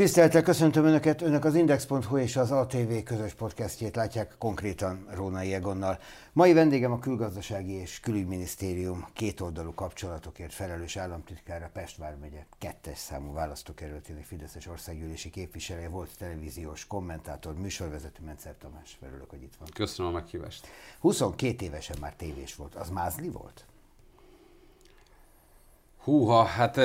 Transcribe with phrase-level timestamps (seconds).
[0.00, 5.98] Tiszteltel köszöntöm Önöket, Önök az Index.hu és az ATV közös podcastjét látják konkrétan Rónai Egonnal.
[6.32, 14.24] Mai vendégem a Külgazdasági és Külügyminisztérium kétoldalú kapcsolatokért felelős államtitkára Pest vármegye kettes számú választókerületének
[14.24, 18.98] Fideszes országgyűlési képviselője volt televíziós kommentátor, műsorvezető Mencer Tamás.
[19.02, 19.68] Örülök, hogy itt van.
[19.74, 20.66] Köszönöm a meghívást.
[21.00, 22.74] 22 évesen már tévés volt.
[22.74, 23.64] Az mázli volt?
[25.98, 26.76] Húha, hát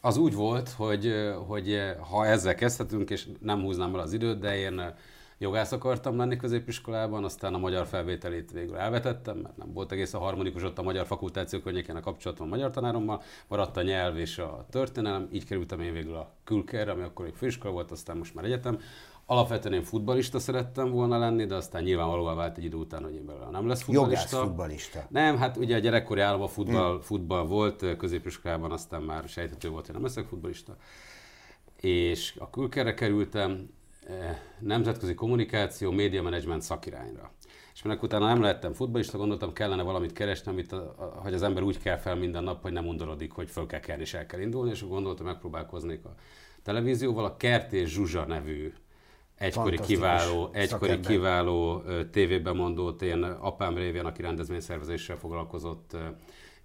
[0.00, 1.14] az úgy volt, hogy,
[1.46, 4.94] hogy ha ezzel kezdhetünk, és nem húznám el az időt, de én
[5.38, 10.18] jogász akartam lenni középiskolában, aztán a magyar felvételét végül elvetettem, mert nem volt egész a
[10.18, 14.38] harmonikus ott a magyar fakultáció környékén a kapcsolatom a magyar tanárommal, maradt a nyelv és
[14.38, 18.34] a történelem, így kerültem én végül a külkerre, ami akkor egy főiskola volt, aztán most
[18.34, 18.78] már egyetem.
[19.30, 23.26] Alapvetően én futbalista szerettem volna lenni, de aztán nyilvánvalóan vált egy idő után, hogy én
[23.26, 24.36] belőle nem lesz futbalista.
[24.36, 25.06] Jogász futbalista.
[25.08, 27.00] Nem, hát ugye a gyerekkori állam a futball, hmm.
[27.00, 30.76] futball volt, középiskolában aztán már sejthető volt, hogy nem leszek futbalista.
[31.80, 33.70] És a külkerre kerültem,
[34.58, 37.32] nemzetközi kommunikáció, média management szakirányra.
[37.74, 41.42] És minek utána nem lehettem futballista, gondoltam, kellene valamit keresni, amit a, a, hogy az
[41.42, 44.26] ember úgy kell fel minden nap, hogy nem undorodik, hogy föl kell kelni és el
[44.26, 46.14] kell indulni, és gondoltam, megpróbálkoznék a
[46.62, 47.24] televízióval.
[47.24, 48.72] A Kert és Zsuzsa nevű
[49.40, 55.96] egykori kiváló, egykori kiváló tévében mondott, én apám révén, aki rendezvényszervezéssel foglalkozott,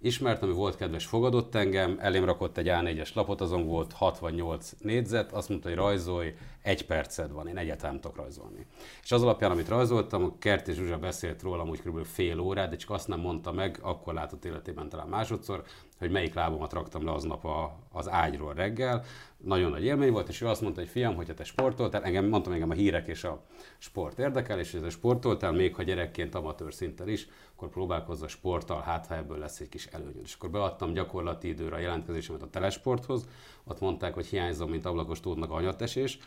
[0.00, 5.32] ismert, ami volt kedves, fogadott engem, elém rakott egy A4-es lapot, azon volt 68 négyzet,
[5.32, 8.66] azt mondta, hogy rajzolj, egy perced van, én egyáltalán nem tudok rajzolni.
[9.02, 12.04] És az alapján, amit rajzoltam, a Kert Zsuzsa beszélt rólam úgy kb.
[12.04, 15.62] fél órát, de csak azt nem mondta meg, akkor látott életében talán másodszor,
[15.98, 19.04] hogy melyik lábomat raktam le aznap a, az ágyról reggel.
[19.36, 22.52] Nagyon nagy élmény volt, és ő azt mondta, hogy fiam, hogyha te sportoltál, engem, mondtam
[22.52, 23.42] engem a hírek és a
[23.78, 28.28] sport érdekel, és ez a sportoltál, még ha gyerekként amatőr szinten is, akkor próbálkozz a
[28.28, 30.24] sporttal, hát ha ebből lesz egy kis előnyöd.
[30.24, 33.28] És akkor beadtam gyakorlati időre a jelentkezésemet a telesporthoz,
[33.64, 36.18] ott mondták, hogy hiányzom, mint ablakos tódnak anyatesés,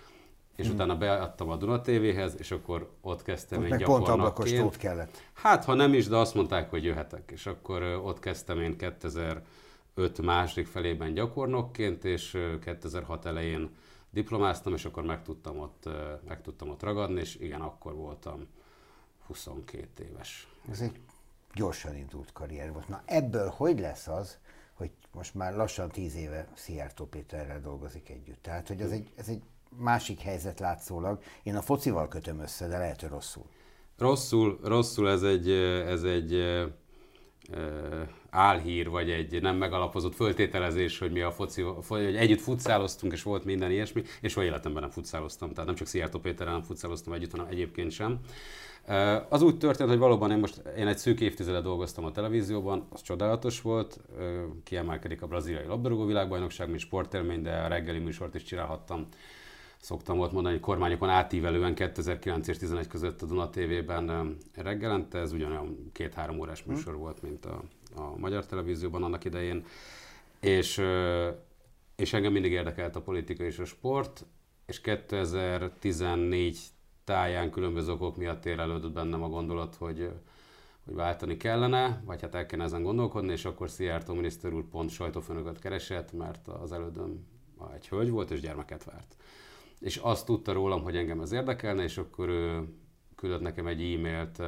[0.56, 0.74] és hmm.
[0.74, 5.24] utána beadtam a Duna TV-hez, és akkor ott kezdtem ott én pont ablakos tót kellett.
[5.34, 7.32] Hát, ha nem is, de azt mondták, hogy jöhetek.
[7.32, 13.70] És akkor ott kezdtem én 2005 második felében gyakornokként, és 2006 elején
[14.10, 15.90] diplomáztam, és akkor meg tudtam ott,
[16.28, 18.48] meg tudtam ott ragadni, és igen, akkor voltam
[19.28, 20.48] 22 éves.
[20.72, 21.00] Ez egy
[21.54, 22.88] gyorsan indult karrier volt.
[22.88, 24.38] Na ebből hogy lesz az,
[24.74, 28.42] hogy most már lassan tíz éve Szijjártó Péterrel dolgozik együtt?
[28.42, 29.42] Tehát, hogy ez egy, ez egy
[29.78, 31.22] másik helyzet látszólag.
[31.44, 33.46] Én a focival kötöm össze, de lehet, hogy rosszul.
[33.98, 36.34] Rosszul, rosszul ez egy, ez egy
[38.30, 43.46] álhír, vagy egy nem megalapozott föltételezés, hogy mi a foci, hogy együtt futszáloztunk, és volt
[43.46, 47.32] minden ilyesmi, és soha életemben nem futszáloztam, tehát nem csak Szijjártó Péterrel nem futszáloztam együtt,
[47.32, 48.20] hanem egyébként sem.
[49.30, 53.02] Az úgy történt, hogy valóban én most én egy szűk évtizedet dolgoztam a televízióban, az
[53.02, 54.00] csodálatos volt,
[54.64, 59.08] kiemelkedik a braziliai labdarúgó világbajnokság, mint sportélmény, de a reggeli műsort is csinálhattam
[59.80, 65.32] szoktam volt mondani, hogy kormányokon átívelően 2009 és 2011 között a Duna TV-ben reggelente, ez
[65.32, 66.72] ugyanolyan két-három órás hm.
[66.72, 67.64] műsor volt, mint a,
[67.96, 69.66] a Magyar Televízióban annak idején,
[70.40, 70.82] és,
[71.96, 74.26] és engem mindig érdekelt a politika és a sport,
[74.66, 76.60] és 2014
[77.04, 80.10] táján különböző okok miatt érelődött bennem a gondolat, hogy,
[80.86, 84.90] hogy váltani kellene, vagy hát el kellene ezen gondolkodni, és akkor Szijjártó miniszter úr pont
[84.90, 87.26] sajtófőnököt keresett, mert az elődöm
[87.76, 89.16] egy hölgy volt, és gyermeket várt
[89.80, 92.68] és azt tudta rólam, hogy engem ez érdekelne, és akkor ő
[93.16, 94.42] küldött nekem egy e-mailt,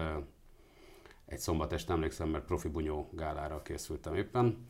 [1.25, 4.67] egy szombat este emlékszem, mert profi bunyó gálára készültem éppen,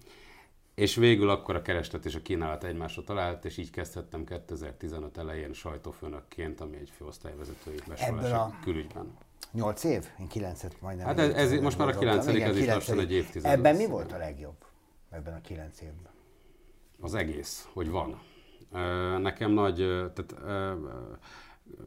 [0.75, 5.53] és végül akkor a kereslet és a kínálat egymásra talált, és így kezdhettem 2015 elején
[5.53, 9.17] sajtófőnökként, ami egy főosztályvezetői besorolás a külügyben.
[9.51, 10.05] 8 év?
[10.19, 11.05] Én 9-et majdnem.
[11.05, 13.51] Hát ez, ez most már a 9 ez is lassan egy évtized.
[13.51, 14.65] Ebben mi volt a legjobb?
[15.09, 16.11] Ebben a 9 évben?
[16.99, 18.21] Az egész, hogy van.
[19.19, 19.75] Nekem nagy,
[20.13, 20.35] tehát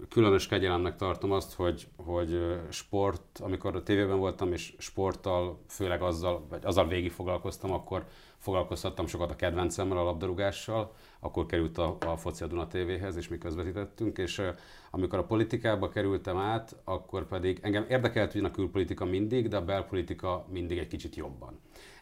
[0.08, 6.46] különös kegyelemnek tartom azt, hogy, hogy sport, amikor a tévében voltam, és sporttal, főleg azzal,
[6.48, 8.04] vagy azzal végig foglalkoztam, akkor
[8.38, 13.28] foglalkoztattam sokat a kedvencemmel, a labdarúgással, akkor került a, a Foci a Duna TV-hez, és
[13.28, 14.42] mi közvetítettünk, és
[14.90, 19.64] amikor a politikába kerültem át, akkor pedig engem érdekelt ugyan a külpolitika mindig, de a
[19.64, 21.60] belpolitika mindig egy kicsit jobban.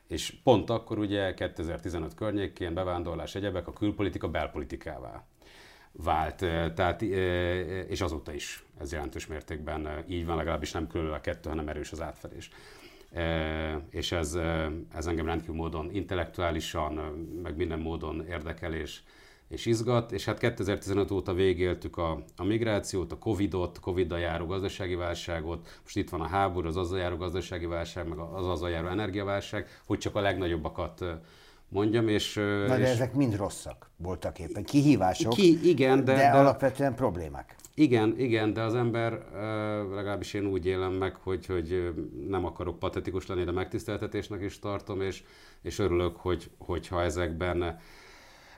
[0.09, 5.25] És pont akkor ugye 2015 környékén bevándorlás egyebek a külpolitika belpolitikává
[5.93, 6.37] vált,
[6.75, 7.03] tehát,
[7.89, 11.93] és azóta is ez jelentős mértékben így van, legalábbis nem különül a kettő, hanem erős
[11.93, 12.51] az átfedés.
[13.91, 14.39] És ez,
[14.95, 16.93] ez engem rendkívül módon intellektuálisan,
[17.43, 19.01] meg minden módon érdekel és,
[19.53, 24.95] és izgat, és hát 2015 óta végéltük a, a migrációt, a Covidot, Covid-dal járó gazdasági
[24.95, 28.87] válságot, most itt van a háború, az azzal járó gazdasági válság, meg az azzal járó
[28.87, 31.05] energiaválság, hogy csak a legnagyobbakat
[31.69, 32.35] mondjam, és...
[32.35, 36.95] Na de és ezek mind rosszak voltak éppen, kihívások, ki, igen, de, de, de, alapvetően
[36.95, 37.57] problémák.
[37.75, 39.13] igen, igen, de az ember,
[39.95, 41.95] legalábbis én úgy élem meg, hogy, hogy
[42.29, 45.23] nem akarok patetikus lenni, de megtiszteltetésnek is tartom, és,
[45.63, 47.79] és örülök, hogy, hogyha ezekben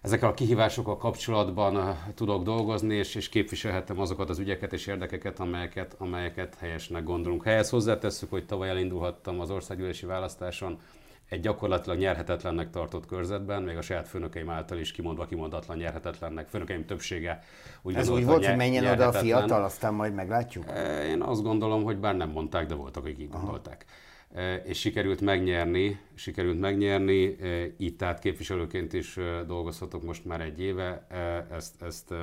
[0.05, 5.95] ezekkel a kihívásokkal kapcsolatban tudok dolgozni, és, és képviselhetem azokat az ügyeket és érdekeket, amelyeket,
[5.99, 7.45] amelyeket helyesnek gondolunk.
[7.45, 10.79] Helyez hozzátesszük, hogy tavaly elindulhattam az országgyűlési választáson
[11.29, 16.49] egy gyakorlatilag nyerhetetlennek tartott körzetben, még a saját főnökeim által is kimondva kimondatlan nyerhetetlennek.
[16.49, 17.39] Főnökeim többsége
[17.83, 20.65] úgy Ez úgy volt, hogy menjen oda a fiatal, aztán majd meglátjuk?
[21.09, 23.85] Én azt gondolom, hogy bár nem mondták, de voltak, akik így gondolták.
[24.65, 27.37] És sikerült megnyerni, sikerült megnyerni,
[27.77, 31.07] így tehát képviselőként is dolgozhatok most már egy éve,
[31.51, 32.15] ezt, ezt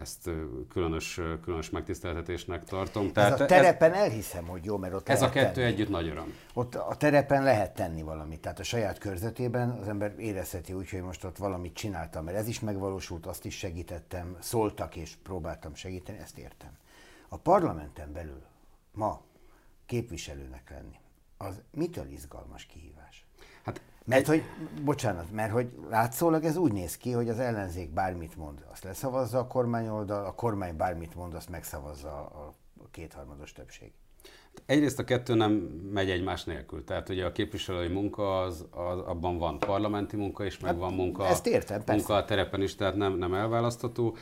[0.00, 0.30] ezt
[0.68, 3.12] különös, különös megtiszteltetésnek tartom.
[3.12, 5.66] Tehát ez a terepen ez, elhiszem, hogy jó, mert ott Ez a kettő tenni.
[5.66, 6.34] együtt nagy öröm.
[6.54, 11.02] Ott a terepen lehet tenni valamit, tehát a saját körzetében az ember érezheti úgy, hogy
[11.02, 16.18] most ott valamit csináltam, mert ez is megvalósult, azt is segítettem, szóltak és próbáltam segíteni,
[16.18, 16.70] ezt értem.
[17.28, 18.42] A parlamenten belül
[18.92, 19.22] ma
[19.86, 20.99] képviselőnek lenni,
[21.42, 23.26] az mitől izgalmas kihívás?
[23.64, 24.42] Hát Mert hogy,
[24.82, 29.38] bocsánat, mert hogy látszólag ez úgy néz ki, hogy az ellenzék bármit mond, azt leszavazza
[29.38, 32.54] a kormányoldal, a kormány bármit mond, azt megszavazza a
[32.90, 33.92] kétharmados többség.
[34.66, 35.52] Egyrészt a kettő nem
[35.92, 36.84] megy egymás nélkül.
[36.84, 40.92] Tehát ugye a képviselői munka, az, az abban van parlamenti munka is, meg Hát, van
[40.94, 41.94] munka, ezt értem, persze.
[41.94, 44.16] munka a terepen is, tehát nem, nem elválasztható.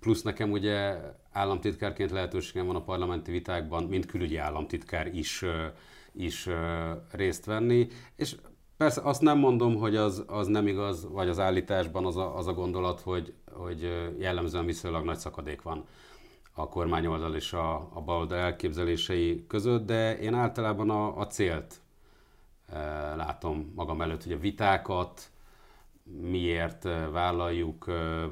[0.00, 0.96] Plusz nekem ugye
[1.32, 5.44] államtitkárként lehetőségem van a parlamenti vitákban, mint külügyi államtitkár is,
[6.12, 6.48] is
[7.10, 8.36] részt venni, és
[8.76, 12.46] Persze azt nem mondom, hogy az, az nem igaz, vagy az állításban az a, az
[12.46, 15.84] a gondolat, hogy, hogy jellemzően viszonylag nagy szakadék van
[16.60, 21.80] a kormányoldal és a, a baloldal elképzelései között, de én általában a, a célt
[22.72, 22.78] e,
[23.14, 25.30] látom magam előtt, hogy a vitákat
[26.20, 28.26] miért e, vállaljuk, e,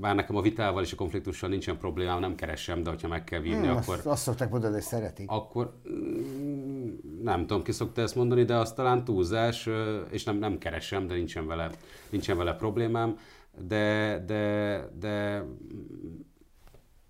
[0.00, 3.40] bár nekem a vitával és a konfliktussal nincsen problémám, nem keresem, de hogyha meg kell
[3.40, 5.30] vívni, Hmm, akkor, azt, azt szokták mondani, hogy szeretik.
[5.30, 6.90] akkor mm,
[7.22, 9.68] nem tudom, ki szokta ezt mondani, de az talán túlzás,
[10.10, 11.70] és nem, nem keresem, de nincsen vele,
[12.10, 13.18] nincsen vele problémám,
[13.58, 15.44] de, de, de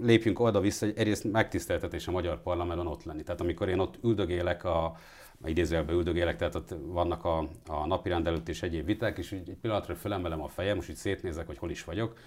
[0.02, 3.22] lépjünk oda-vissza, hogy egyrészt megtiszteltetés a magyar parlamentben ott lenni.
[3.22, 4.96] Tehát amikor én ott üldögélek a
[5.44, 9.56] idézőjelben üldögélek, tehát ott vannak a, a napirend előtt és egyéb viták, és úgy egy
[9.60, 12.18] pillanatra fölemelem a fejem, most így szétnézek, hogy hol is vagyok,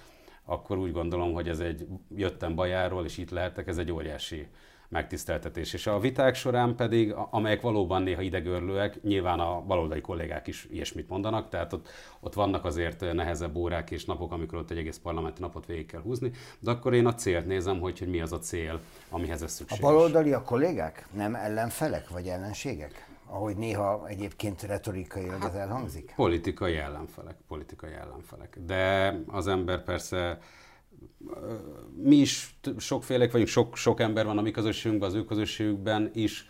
[0.45, 4.47] akkor úgy gondolom, hogy ez egy jöttem bajáról, és itt lehetek, ez egy óriási
[4.93, 5.73] megtiszteltetés.
[5.73, 10.67] És a viták során pedig, a- amelyek valóban néha idegörlőek, nyilván a baloldali kollégák is
[10.71, 14.97] ilyesmit mondanak, tehát ott, ott vannak azért nehezebb órák és napok, amikor ott egy egész
[14.97, 18.31] parlamenti napot végig kell húzni, de akkor én a célt nézem, hogy, hogy mi az
[18.31, 19.83] a cél, amihez ez A szükséges.
[19.83, 23.07] baloldali a kollégák nem ellenfelek vagy ellenségek?
[23.25, 26.13] Ahogy néha egyébként retorikailag ez elhangzik?
[26.15, 28.57] Politikai ellenfelek, politikai ellenfelek.
[28.65, 30.37] De az ember persze,
[31.95, 36.47] mi is sokfélek vagyunk, sok, sok ember van a mi közösségünkben, az ő közösségükben is.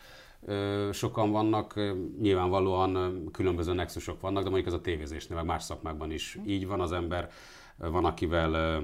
[0.92, 1.80] Sokan vannak,
[2.22, 6.82] nyilvánvalóan különböző nexusok vannak, de mondjuk ez a tévézésnél, meg más szakmákban is így van,
[6.82, 7.30] az ember
[7.78, 8.84] van, akivel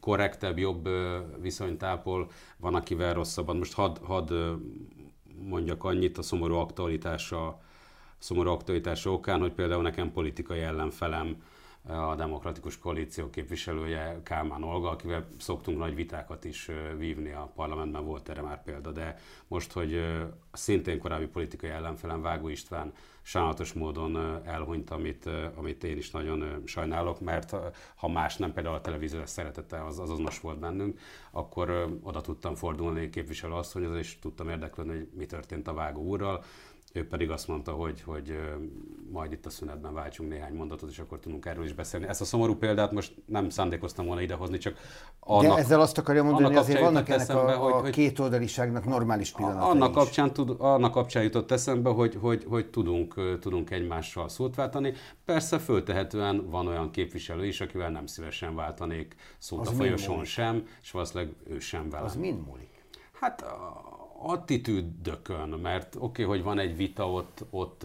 [0.00, 3.56] korrektebb, jobb ö, viszonyt ápol, van, akivel rosszabban.
[3.56, 4.32] Most hadd had,
[5.38, 7.60] mondjak annyit a szomorú aktualitása
[8.18, 11.36] szomorú aktualitása okán, hogy például nekem politikai ellenfelem
[11.86, 18.28] a Demokratikus Koalíció képviselője Kálmán Olga, akivel szoktunk nagy vitákat is vívni a parlamentben, volt
[18.28, 20.02] erre már példa, de most, hogy
[20.52, 27.20] szintén korábbi politikai ellenfelem Vágó István sajnálatos módon elhunyt, amit, amit én is nagyon sajnálok,
[27.20, 27.56] mert
[27.94, 30.98] ha más nem, például a televíziós szeretete az azonos volt bennünk,
[31.30, 36.44] akkor oda tudtam fordulni képviselő asszonyhoz, és tudtam érdeklődni, hogy mi történt a Vágó úrral,
[36.96, 38.38] ő pedig azt mondta, hogy, hogy
[39.12, 42.06] majd itt a szünetben váltsunk néhány mondatot, és akkor tudunk erről is beszélni.
[42.06, 44.76] Ezt a szomorú példát most nem szándékoztam volna idehozni, csak
[45.20, 48.18] annak, De ezzel azt akarja mondani, hogy azért vannak ennek eszembe, a, a hogy, két
[48.18, 53.70] oldaliságnak normális pillanatai annak kapcsán, tud, annak kapcsán jutott eszembe, hogy, hogy, hogy tudunk, tudunk
[53.70, 54.92] egymással szót váltani.
[55.24, 60.66] Persze föltehetően van olyan képviselő is, akivel nem szívesen váltanék szót az a folyosón sem,
[60.82, 62.06] és valószínűleg ő sem velem.
[62.06, 62.68] Az mind múlik?
[63.20, 63.44] Hát
[64.18, 67.82] attitűdökön, mert oké, okay, hogy van egy vita ott, ott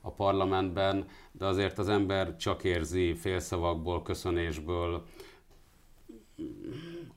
[0.00, 5.06] a parlamentben, de azért az ember csak érzi félszavakból, köszönésből,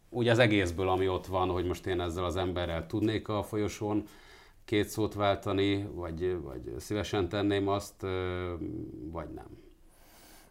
[0.09, 4.03] úgy az egészből, ami ott van, hogy most én ezzel az emberrel tudnék a folyosón
[4.65, 8.01] két szót váltani, vagy, vagy szívesen tenném azt,
[9.11, 9.57] vagy nem.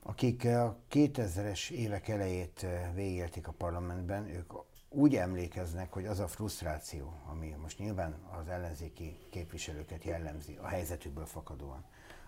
[0.02, 4.52] Akik a 2000-es évek elejét végélték a parlamentben, ők
[4.88, 11.26] úgy emlékeznek, hogy az a frusztráció, ami most nyilván az ellenzéki képviselőket jellemzi, a helyzetükből
[11.26, 11.85] fakadóan,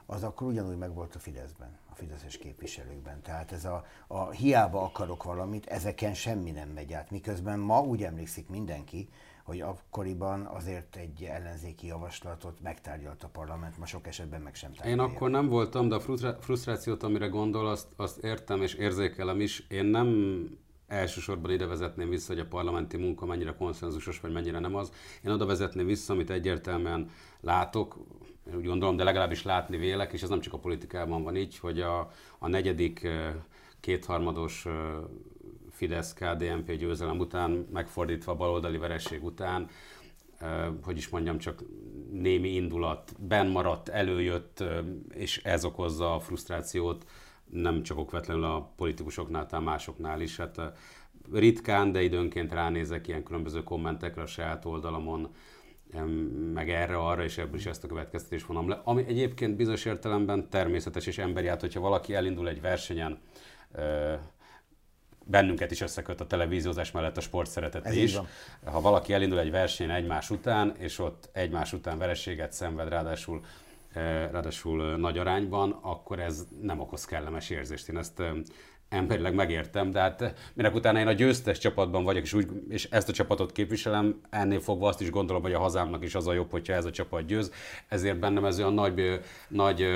[0.07, 3.23] az akkor ugyanúgy megvolt a Fideszben, a fideszes képviselőkben.
[3.23, 7.11] Tehát ez a, a hiába akarok valamit, ezeken semmi nem megy át.
[7.11, 9.09] Miközben ma úgy emlékszik mindenki,
[9.45, 15.03] hogy akkoriban azért egy ellenzéki javaslatot megtárgyalt a parlament, ma sok esetben meg sem tárgyalja.
[15.03, 16.01] Én akkor nem voltam, de a
[16.41, 19.67] frusztrációt, amire gondol, azt, azt értem és érzékelem is.
[19.69, 20.09] Én nem
[20.91, 24.93] elsősorban ide vezetném vissza, hogy a parlamenti munka mennyire konszenzusos, vagy mennyire nem az.
[25.25, 27.97] Én oda vezetném vissza, amit egyértelműen látok,
[28.55, 31.81] úgy gondolom, de legalábbis látni vélek, és ez nem csak a politikában van így, hogy
[31.81, 33.09] a, a negyedik
[33.81, 34.67] kétharmados
[35.71, 39.69] fidesz KDNP győzelem után, megfordítva baloldali vereség után,
[40.83, 41.63] hogy is mondjam, csak
[42.13, 44.65] némi indulat ben maradt, előjött,
[45.15, 47.07] és ez okozza a frusztrációt
[47.53, 50.37] nem csak okvetlenül a politikusoknál, tehát másoknál is.
[50.37, 50.61] Hát
[51.33, 55.35] ritkán, de időnként ránézek ilyen különböző kommentekre a saját oldalamon,
[56.55, 58.81] meg erre, arra, és ebből is ezt a következtetést vonom le.
[58.85, 63.21] Ami egyébként bizonyos értelemben természetes és emberi, hát hogyha valaki elindul egy versenyen,
[65.25, 68.15] bennünket is összeköt a televíziózás mellett a sport szeretete is.
[68.15, 68.27] Van.
[68.65, 73.45] Ha valaki elindul egy versenyen egymás után, és ott egymás után vereséget szenved, ráadásul
[73.93, 77.89] ráadásul nagy arányban, akkor ez nem okoz kellemes érzést.
[77.89, 78.23] Én ezt
[78.91, 83.09] emberileg megértem, de hát minek utána én a győztes csapatban vagyok, és, úgy, és ezt
[83.09, 86.51] a csapatot képviselem, ennél fogva azt is gondolom, hogy a hazámnak is az a jobb,
[86.51, 87.53] hogyha ez a csapat győz,
[87.89, 89.87] ezért bennem ez olyan nagy, nagy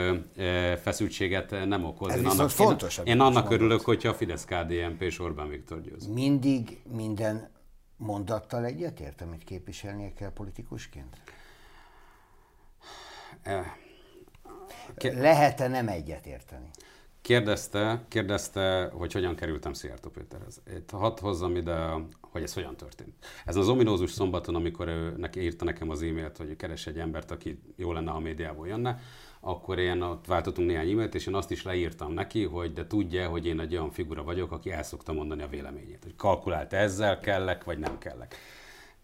[0.82, 2.12] feszültséget nem okoz.
[2.12, 2.98] Ez én annak, fontos.
[2.98, 6.06] Én, én annak örülök, hogyha a Fidesz KDNP és Orbán Viktor győz.
[6.06, 7.50] Mindig minden
[7.96, 11.16] mondattal egyetért, amit képviselnie kell politikusként?
[15.02, 16.68] Lehet-e nem egyetérteni?
[17.24, 20.62] Kérdezte, kérdezte, hogy hogyan kerültem Szijjártó Péterhez.
[20.76, 21.88] Itt hadd hozzam ide,
[22.20, 23.14] hogy ez hogyan történt.
[23.44, 27.30] Ez az ominózus szombaton, amikor ő neki írta nekem az e-mailt, hogy keres egy embert,
[27.30, 29.00] aki jó lenne, ha a médiából jönne,
[29.40, 33.28] akkor én ott váltottunk néhány e-mailt, és én azt is leírtam neki, hogy de tudja,
[33.28, 36.02] hogy én egy olyan figura vagyok, aki el szokta mondani a véleményét.
[36.02, 38.36] Hogy kalkulált ezzel kellek, vagy nem kellek.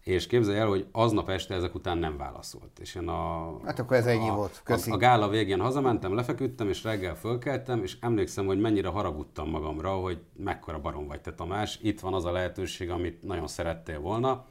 [0.03, 2.79] És képzelj el, hogy aznap este ezek után nem válaszolt.
[2.79, 4.61] És én a, hát akkor ez ennyi a, volt.
[4.63, 4.91] Köszi.
[4.91, 9.91] A, a gála végén hazamentem, lefeküdtem, és reggel fölkeltem, és emlékszem, hogy mennyire haragudtam magamra,
[9.91, 11.79] hogy mekkora barom vagy te Tamás.
[11.81, 14.45] Itt van az a lehetőség, amit nagyon szerettél volna,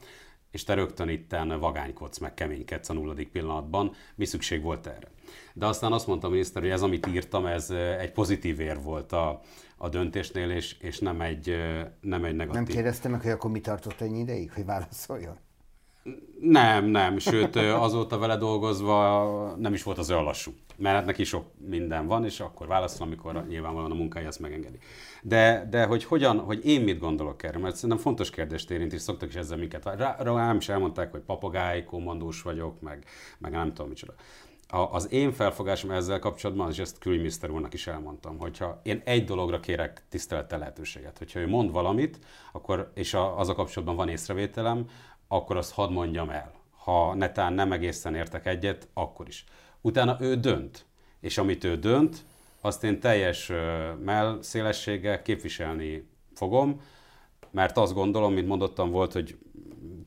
[0.51, 3.91] és te rögtön itten vagánykodsz, meg keménykedsz a nulladik pillanatban.
[4.15, 5.07] Mi szükség volt erre?
[5.53, 9.11] De aztán azt mondta a miniszter, hogy ez, amit írtam, ez egy pozitív ér volt
[9.11, 9.41] a,
[9.81, 11.55] a döntésnél, és, és nem, egy,
[12.01, 12.61] nem egy negatív.
[12.61, 15.37] Nem kérdezte meg, hogy akkor mi tartott ennyi ideig, hogy válaszoljon?
[16.39, 20.51] Nem, nem, sőt azóta vele dolgozva nem is volt az olyan lassú.
[20.77, 24.77] Mert hát neki sok minden van, és akkor válaszol, amikor nyilvánvalóan a munkája ezt megengedi.
[25.21, 29.01] De, de hogy hogyan, hogy én mit gondolok erről, mert szerintem fontos kérdést érint, és
[29.01, 29.85] szoktak is ezzel minket.
[29.85, 33.05] Rá, rám is elmondták, hogy papagáj, kommandós vagyok, meg,
[33.37, 34.13] meg nem tudom micsoda
[34.71, 39.23] a, az én felfogásom ezzel kapcsolatban, és ezt külügyminiszter úrnak is elmondtam, hogyha én egy
[39.25, 42.19] dologra kérek tisztelettel lehetőséget, hogyha ő mond valamit,
[42.51, 44.85] akkor, és a, az a kapcsolatban van észrevételem,
[45.27, 46.51] akkor azt hadd mondjam el.
[46.77, 49.43] Ha netán nem egészen értek egyet, akkor is.
[49.81, 50.85] Utána ő dönt,
[51.19, 52.25] és amit ő dönt,
[52.61, 53.51] azt én teljes
[54.03, 56.81] mell szélességgel képviselni fogom,
[57.51, 59.37] mert azt gondolom, mint mondottam, volt, hogy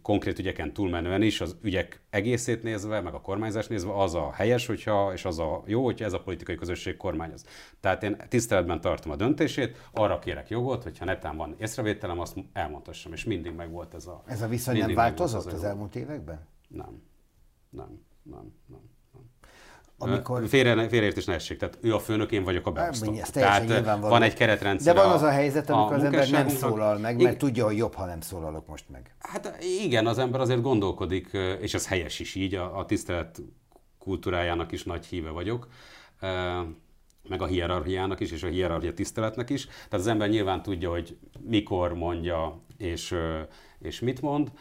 [0.04, 4.66] konkrét ügyeken túlmenően is, az ügyek egészét nézve, meg a kormányzás nézve, az a helyes,
[4.66, 7.44] hogyha, és az a jó, hogyha ez a politikai közösség kormányoz.
[7.80, 13.12] Tehát én tiszteletben tartom a döntését, arra kérek jogot, hogyha netán van észrevételem, azt elmondhassam,
[13.12, 14.22] és mindig meg volt ez a...
[14.26, 16.46] Ez a viszony nem változott az, az elmúlt években?
[16.68, 17.02] Nem.
[17.70, 18.00] Nem.
[18.22, 18.52] Nem.
[18.66, 18.93] Nem.
[20.10, 20.48] Amikor...
[20.48, 23.20] Félre, félreértés ne essék, tehát ő a főnök, én vagyok a beosztó.
[23.32, 24.94] Tehát van egy keretrendszer.
[24.94, 27.94] De van az a helyzet, amikor az ember nem szólal meg, mert tudja, hogy jobb,
[27.94, 29.14] ha nem szólalok most meg.
[29.18, 31.30] Hát igen, az ember azért gondolkodik,
[31.60, 33.42] és ez helyes is így, a, a tisztelet
[33.98, 35.68] kultúrájának is nagy híve vagyok
[37.28, 39.66] meg a hierarchiának is, és a hierarchia tiszteletnek is.
[39.66, 43.14] Tehát az ember nyilván tudja, hogy mikor mondja, és,
[43.80, 44.52] és mit mond,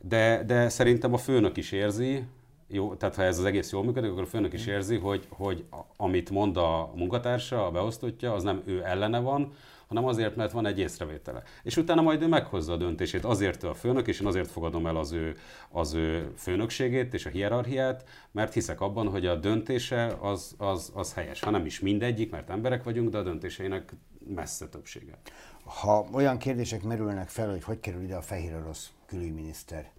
[0.00, 2.24] de, de szerintem a főnök is érzi,
[2.72, 5.64] jó, tehát ha ez az egész jól működik, akkor a főnök is érzi, hogy, hogy
[5.96, 9.52] amit mond a munkatársa, a beosztottja, az nem ő ellene van,
[9.88, 11.42] hanem azért, mert van egy észrevétele.
[11.62, 14.86] És utána majd ő meghozza a döntését, azért ő a főnök, és én azért fogadom
[14.86, 15.36] el az ő,
[15.70, 21.14] az ő főnökségét és a hierarchiát, mert hiszek abban, hogy a döntése az, az, az
[21.14, 21.40] helyes.
[21.40, 23.92] Ha nem is mindegyik, mert emberek vagyunk, de a döntéseinek
[24.34, 25.18] messze többsége.
[25.64, 29.90] Ha olyan kérdések merülnek fel, hogy hogy kerül ide a fehér orosz külügyminiszter,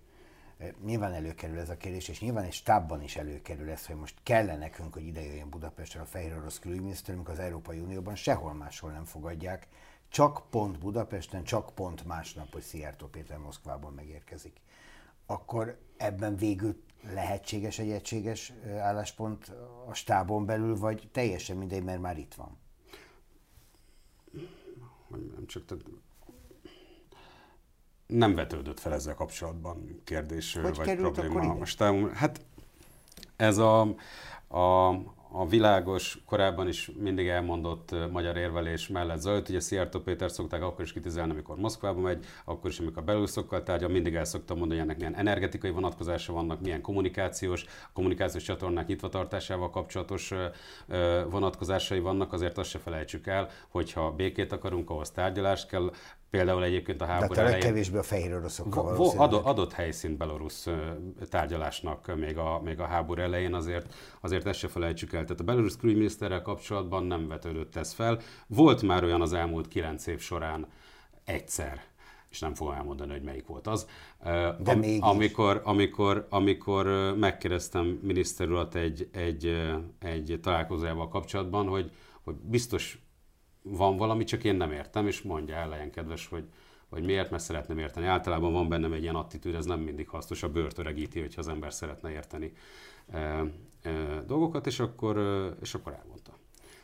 [0.84, 4.58] Nyilván előkerül ez a kérdés, és nyilván egy stábban is előkerül ez, hogy most kellene
[4.58, 8.92] nekünk, hogy ide jöjjön Budapestre a fehér orosz külügyminiszter, amikor az Európai Unióban sehol máshol
[8.92, 9.68] nem fogadják,
[10.10, 14.62] csak pont Budapesten, csak pont másnap, hogy Szijjártó Péter Moszkvában megérkezik.
[15.26, 19.52] Akkor ebben végül lehetséges egy egységes álláspont
[19.88, 22.58] a stábon belül, vagy teljesen mindegy, mert már itt van?
[25.10, 25.84] nem csak tehát
[28.12, 31.54] nem vetődött fel ezzel kapcsolatban kérdés hogy vagy probléma.
[31.54, 32.46] Most hát
[33.36, 33.82] ez a,
[34.48, 34.88] a,
[35.32, 39.50] a világos, korábban is mindig elmondott magyar érvelés mellett zajlott.
[39.50, 43.90] Ugye Szijjártó Péter szokták akkor is kritizálni, amikor Moszkvába megy, akkor is, amikor belülszokkal tárgyal,
[43.90, 49.70] mindig el szoktam mondani, hogy ennek milyen energetikai vonatkozása vannak, milyen kommunikációs, kommunikációs csatornák nyitvatartásával
[49.70, 50.34] kapcsolatos
[51.30, 55.92] vonatkozásai vannak, azért azt se felejtsük el, hogyha békét akarunk, ahhoz tárgyalást kell,
[56.32, 60.68] Például egyébként a háború De a legkevésbé a fehér oroszokkal vo, adott, adott helyszínt belorusz
[61.30, 65.24] tárgyalásnak még a, még a háború elején, azért, azért ezt se felejtsük el.
[65.24, 68.20] Tehát a belorusz külügyminiszterrel kapcsolatban nem vetődött ez fel.
[68.48, 70.68] Volt már olyan az elmúlt kilenc év során
[71.26, 71.82] egyszer,
[72.30, 73.88] és nem fogom elmondani, hogy melyik volt az.
[74.60, 81.92] De Am, amikor, amikor, amikor megkérdeztem miniszter urat egy, egy, egy találkozójával kapcsolatban, hogy,
[82.24, 83.00] hogy biztos
[83.62, 86.44] van valami, csak én nem értem, és mondja el, legyen kedves, hogy,
[86.90, 88.06] hogy miért, mert szeretném érteni.
[88.06, 91.48] Általában van bennem egy ilyen attitűd, ez nem mindig hasznos, a bőrt öregíti, hogyha az
[91.48, 92.54] ember szeretne érteni
[93.12, 93.18] e,
[93.82, 95.18] e, dolgokat, és akkor,
[95.62, 96.32] és akkor elmondta.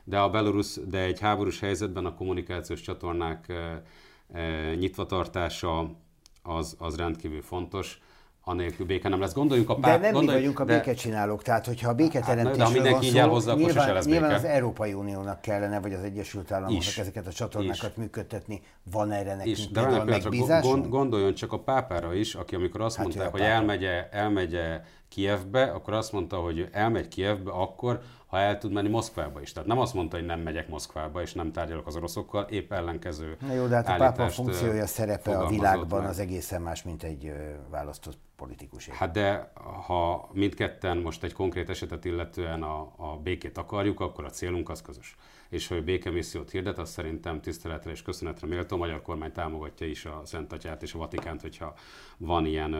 [0.04, 3.84] De a Belarus, de egy háborús helyzetben a kommunikációs csatornák e,
[4.32, 5.96] e, nyitvatartása
[6.42, 8.02] az, az rendkívül fontos
[8.48, 9.34] anélkül béke nem lesz.
[9.34, 10.00] Gondoljunk a pár...
[10.00, 10.78] De nem gondolj, mi vagyunk a de...
[10.78, 14.44] békecsinálók, tehát hogyha a béketeremtésről hát, de mindenki van szó, hozzá, nyilván, lesz nyilván az
[14.44, 16.98] Európai Uniónak kellene, vagy az Egyesült Államoknak is.
[16.98, 17.96] ezeket a csatornákat is.
[17.96, 18.62] működtetni.
[18.92, 19.68] Van erre nekünk is.
[19.68, 24.10] De például gond, gondoljon csak a pápára is, aki amikor azt hát mondták, hogy elmegye,
[24.10, 29.52] elmegye Kievbe, akkor azt mondta, hogy elmegy Kievbe akkor, ha el tud menni Moszkvába is.
[29.52, 33.38] Tehát nem azt mondta, hogy nem megyek Moszkvába, és nem tárgyalok az oroszokkal, épp ellenkező
[33.48, 36.10] Na jó, de hát a pápa funkciója, szerepe a világban meg.
[36.10, 37.34] az egészen más, mint egy
[37.70, 38.88] választott politikus.
[38.88, 39.52] Hát de
[39.86, 44.82] ha mindketten most egy konkrét esetet illetően a, a békét akarjuk, akkor a célunk az
[44.82, 45.16] közös
[45.50, 48.76] és hogy békemissziót hirdet, az szerintem tiszteletre és köszönetre méltó.
[48.76, 51.74] A magyar kormány támogatja is a Szent Atyát és a Vatikánt, hogyha
[52.18, 52.76] van ilyen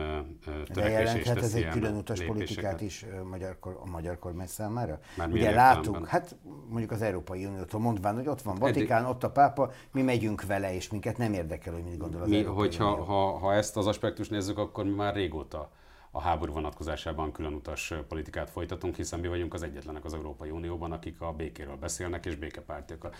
[0.72, 4.98] törekvés és ez egy külön utas politikát is magyar, a magyar kormány számára?
[5.16, 6.36] Már Ugye látunk, hát
[6.68, 9.14] mondjuk az Európai Uniótól mondván, hogy ott van Vatikán, Eddig...
[9.14, 12.36] ott a pápa, mi megyünk vele, és minket nem érdekel, hogy mit gondol az mi,
[12.36, 13.04] Európai hogyha, Unió.
[13.04, 15.70] Ha, ha ezt az aspektust nézzük, akkor mi már régóta
[16.10, 20.92] a háború vonatkozásában külön utas politikát folytatunk, hiszen mi vagyunk az egyetlenek az Európai Unióban,
[20.92, 23.16] akik a békéről beszélnek, és békepártiak.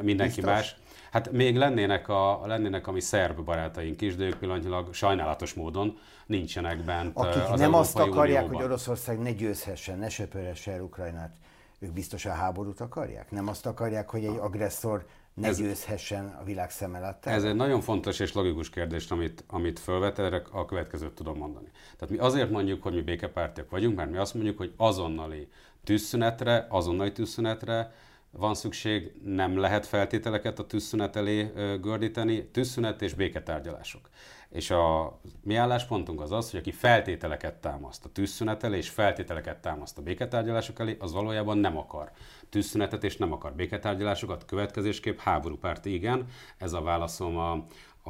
[0.00, 0.44] Mindenki Biztos?
[0.44, 0.76] más.
[1.10, 5.98] Hát még lennének a, lennének a mi szerb barátaink is, de ők pillanatilag sajnálatos módon
[6.26, 8.56] nincsenek bent Akik az nem Európai azt akarják, Unióban.
[8.56, 11.36] hogy Oroszország ne győzhessen, ne söpörhesse el Ukrajnát,
[11.78, 13.30] ők biztosan háborút akarják?
[13.30, 17.26] Nem azt akarják, hogy egy agresszor ne ez, győzhessen a világ szem előtt?
[17.26, 21.70] Ez egy nagyon fontos és logikus kérdés, amit, amit felvet, erre a következőt tudom mondani.
[21.96, 25.48] Tehát mi azért mondjuk, hogy mi békepártiak vagyunk, mert mi azt mondjuk, hogy azonnali
[25.84, 27.92] tűzszünetre, azonnali tűzszünetre
[28.30, 34.08] van szükség, nem lehet feltételeket a tűzszünet elé gördíteni, tűzszünet és béketárgyalások.
[34.48, 39.60] És a mi álláspontunk az az, hogy aki feltételeket támaszt a tűzszünet elé, és feltételeket
[39.60, 42.10] támaszt a béketárgyalások elé, az valójában nem akar
[42.52, 44.44] tűzszünetet, és nem akar béketárgyalásokat.
[44.44, 46.26] Következésképp háborúpárti igen.
[46.56, 47.52] Ez a válaszom a,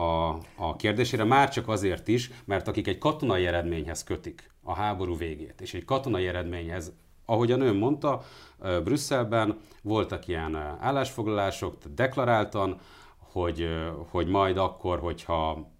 [0.00, 5.16] a, a kérdésére, már csak azért is, mert akik egy katonai eredményhez kötik a háború
[5.16, 6.92] végét, és egy katonai eredményhez,
[7.24, 8.22] ahogy a nőm mondta,
[8.84, 12.80] Brüsszelben voltak ilyen állásfoglalások, deklaráltan,
[13.18, 13.68] hogy,
[14.10, 15.70] hogy majd akkor, hogyha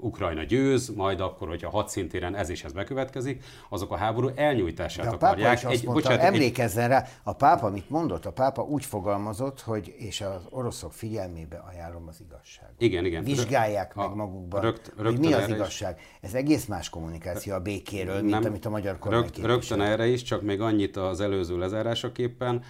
[0.00, 5.10] Ukrajna győz, majd akkor, hogyha hadszintéren ez is ez bekövetkezik, azok a háború elnyújtását De
[5.10, 5.56] a pápa akarják.
[5.56, 8.26] is azt mondta, bocsánat, emlékezzen rá, a pápa mit mondott?
[8.26, 12.74] A pápa úgy fogalmazott, hogy és az oroszok figyelmébe ajánlom az igazságot.
[12.78, 13.24] Igen, igen.
[13.24, 16.00] Vizsgálják a, meg magukban, rögt, hogy mi az igazság.
[16.20, 20.06] Ez egész más kommunikáció a békéről, mint Nem, amit a magyar kormány rögt, Rögtön erre
[20.06, 22.62] is, csak még annyit az előző lezárásaképpen,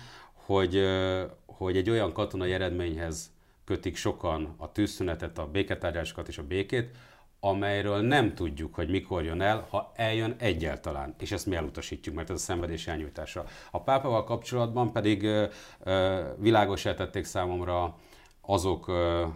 [0.46, 0.82] hogy,
[1.46, 3.30] hogy egy olyan katonai eredményhez
[3.64, 6.90] kötik sokan a tűzszünetet, a béketárgyásokat és a békét,
[7.40, 12.30] amelyről nem tudjuk, hogy mikor jön el, ha eljön egyáltalán, és ezt mi elutasítjuk, mert
[12.30, 13.44] ez a szenvedés elnyújtása.
[13.70, 15.46] A pápával kapcsolatban pedig ö,
[15.82, 17.96] ö, világosá tették számomra
[18.40, 19.26] azok, ö,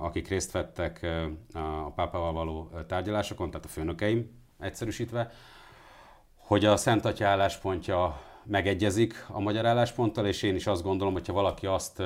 [0.00, 1.06] akik részt vettek
[1.52, 5.30] a pápával való tárgyalásokon, tehát a főnökeim egyszerűsítve,
[6.36, 11.32] hogy a Szent Atya álláspontja megegyezik a magyar állásponttal, és én is azt gondolom, hogyha
[11.32, 12.02] valaki azt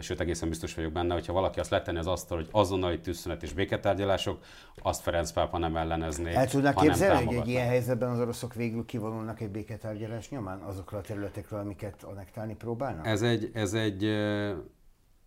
[0.00, 3.52] sőt egészen biztos vagyok benne, hogyha valaki azt letenni az asztal, hogy azonnali tűzszünet és
[3.52, 4.38] béketárgyalások,
[4.82, 6.34] azt Ferenc pápa nem ellenezné.
[6.34, 11.00] El tudnak képzelni, hogy egy ilyen helyzetben az oroszok végül kivonulnak egy béketárgyalás nyomán azokról
[11.00, 13.06] a területekről, amiket anektálni próbálnak?
[13.06, 14.04] Ez egy, ez egy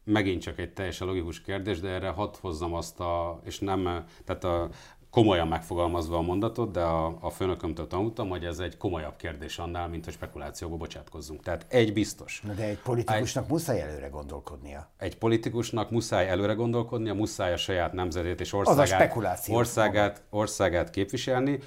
[0.03, 4.43] megint csak egy teljesen logikus kérdés, de erre hadd hozzam azt a, és nem, tehát
[4.43, 4.69] a,
[5.11, 9.87] komolyan megfogalmazva a mondatot, de a, a főnökömtől tanultam, hogy ez egy komolyabb kérdés annál,
[9.87, 11.41] mint hogy spekulációba bocsátkozzunk.
[11.41, 12.41] Tehát egy biztos.
[12.47, 14.89] Na de egy politikusnak egy, muszáj előre gondolkodnia.
[14.97, 19.17] Egy politikusnak muszáj előre gondolkodnia, muszáj a saját nemzetét és országát,
[19.49, 21.59] országát, országát képviselni.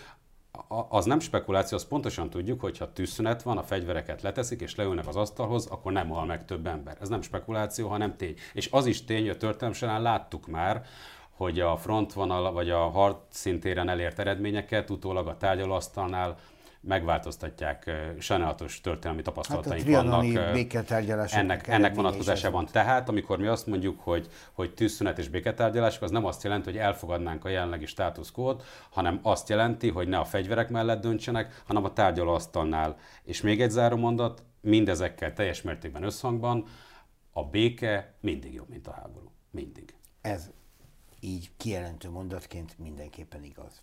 [0.89, 5.07] Az nem spekuláció, azt pontosan tudjuk, hogy ha tűzszünet van, a fegyvereket leteszik és leülnek
[5.07, 6.97] az asztalhoz, akkor nem hal meg több ember.
[7.01, 8.35] Ez nem spekuláció, hanem tény.
[8.53, 10.85] És az is tény, hogy a történelem során láttuk már,
[11.37, 16.37] hogy a frontvonal vagy a harc szintéren elért eredményeket utólag a tárgyalóasztalnál
[16.87, 20.25] megváltoztatják, sajnálatos történelmi tapasztalataink hát vannak.
[21.33, 22.67] Ennek, ennek vonatkozásában.
[22.73, 26.79] Tehát, amikor mi azt mondjuk, hogy, hogy tűzszünet és béketárgyalások, az nem azt jelenti, hogy
[26.79, 28.57] elfogadnánk a jelenlegi status quo
[28.91, 32.97] hanem azt jelenti, hogy ne a fegyverek mellett döntsenek, hanem a tárgyalóasztalnál.
[33.23, 36.65] És még egy záró mondat, mindezekkel teljes mértékben összhangban,
[37.33, 39.33] a béke mindig jobb, mint a háború.
[39.51, 39.95] Mindig.
[40.21, 40.51] Ez
[41.25, 43.83] így kijelentő mondatként mindenképpen igaz.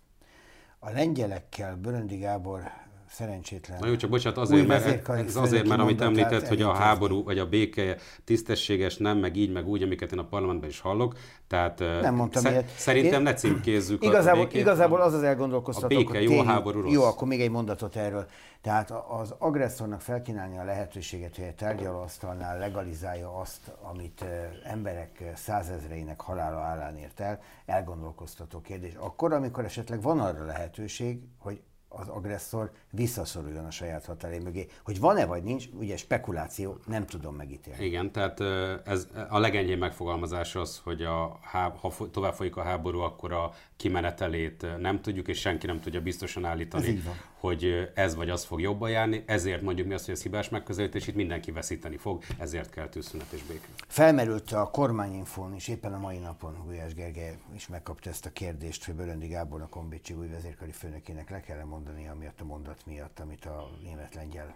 [0.78, 2.72] A lengyelekkel Böröndi Gábor
[3.12, 3.78] szerencsétlen.
[3.80, 7.38] Na jó, csak bocsánat, azért, mert, ez azért, mert amit említett, hogy a háború vagy
[7.38, 11.14] a béke tisztességes, nem, meg így, meg úgy, amiket én a parlamentben is hallok.
[11.46, 12.68] Tehát nem mondtam sze- ilyet.
[12.76, 13.22] Szerintem én...
[13.22, 14.60] ne címkézzük igazából, a békét.
[14.60, 16.92] Igazából az az elgondolkoztató, a béke jó, a háború rossz.
[16.92, 18.26] Jó, akkor még egy mondatot erről.
[18.60, 24.24] Tehát az agresszornak felkínálni a lehetőséget, hogy egy tárgyalóasztalnál legalizálja azt, amit
[24.64, 28.94] emberek százezreinek halála állán ért el, elgondolkoztató kérdés.
[28.94, 31.60] Akkor, amikor esetleg van arra lehetőség, hogy
[31.94, 34.66] az agresszor visszaszoruljon a saját határé mögé.
[34.84, 37.84] Hogy van-e vagy nincs, ugye spekuláció, nem tudom megítélni.
[37.84, 38.40] Igen, tehát
[38.86, 44.66] ez a legenyhébb megfogalmazás az, hogy a, ha tovább folyik a háború, akkor a kimenetelét
[44.78, 47.02] nem tudjuk, és senki nem tudja biztosan állítani,
[47.42, 49.24] hogy ez vagy az fog jobban járni.
[49.26, 53.32] Ezért mondjuk mi azt, hogy ez hibás megközelítés, itt mindenki veszíteni fog, ezért kell tűzszünet
[53.32, 53.66] és béke.
[53.88, 58.84] Felmerült a kormányinfón, és éppen a mai napon Gulyás Gergely is megkapta ezt a kérdést,
[58.84, 63.20] hogy Böröndi Gábor a Konbicsi új vezérkari főnökének le kell mondani, amiatt a mondat miatt,
[63.20, 64.54] amit a német-lengyel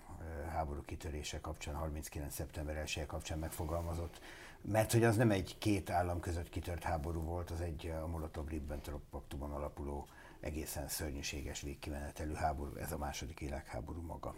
[0.52, 2.34] háború kitörése kapcsán, 39.
[2.34, 4.20] szeptember 1 kapcsán megfogalmazott
[4.60, 9.00] mert hogy az nem egy két állam között kitört háború volt, az egy a Molotov-Ribbentrop
[9.10, 10.06] paktumon alapuló
[10.46, 14.34] egészen szörnyűséges végkimenetelű háború, ez a második világháború maga.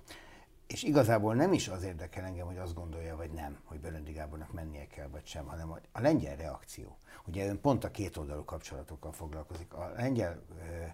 [0.66, 4.52] És igazából nem is az érdekel engem, hogy azt gondolja, vagy nem, hogy Böröndi Gábornak
[4.52, 6.98] mennie kell, vagy sem, hanem a lengyel reakció.
[7.26, 9.72] Ugye ön pont a két oldalú kapcsolatokkal foglalkozik.
[9.72, 10.84] A lengyel ö,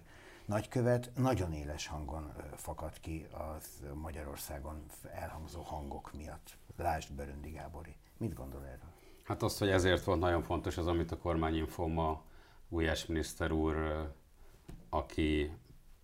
[0.45, 6.57] nagykövet nagyon éles hangon ö, fakad ki az Magyarországon elhangzó hangok miatt.
[6.77, 7.95] Lásd Böröndi Gábori.
[8.17, 8.91] Mit gondol erről?
[9.23, 12.23] Hát azt, hogy ezért volt nagyon fontos az, amit a kormányinfó ma
[12.69, 13.75] Gulyás miniszter úr,
[14.95, 15.51] aki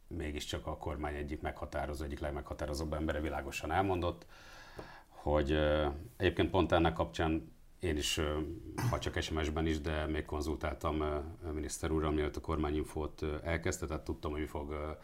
[0.08, 4.25] mégiscsak a kormány egyik meghatározó, egyik legmeghatározóbb embere világosan elmondott,
[5.08, 5.58] hogy
[6.17, 8.19] egyébként pont ennek kapcsán én is,
[8.89, 11.04] ha csak SMS-ben is, de még konzultáltam
[11.54, 14.97] miniszter úrral, mielőtt a kormányinfót elkezdte, tehát tudtam, hogy mi fog,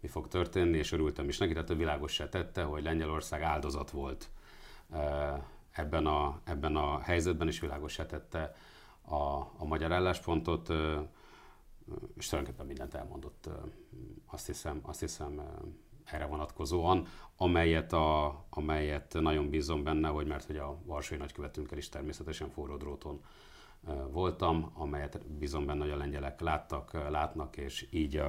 [0.00, 4.28] mi fog történni, és örültem is neki, tehát ő világossá tette, hogy Lengyelország áldozat volt
[5.70, 8.54] ebben a, ebben a helyzetben is világosá tette
[9.02, 9.14] a,
[9.56, 10.72] a magyar álláspontot,
[12.16, 13.48] és tulajdonképpen mindent elmondott,
[14.26, 15.42] azt hiszem, azt hiszem
[16.04, 21.88] erre vonatkozóan, amelyet, a, amelyet nagyon bízom benne, hogy mert hogy a Varsói nagykövetünkkel is
[21.88, 23.20] természetesen forró dróton
[24.10, 28.22] voltam, amelyet bízom benne, hogy a lengyelek láttak, látnak, és így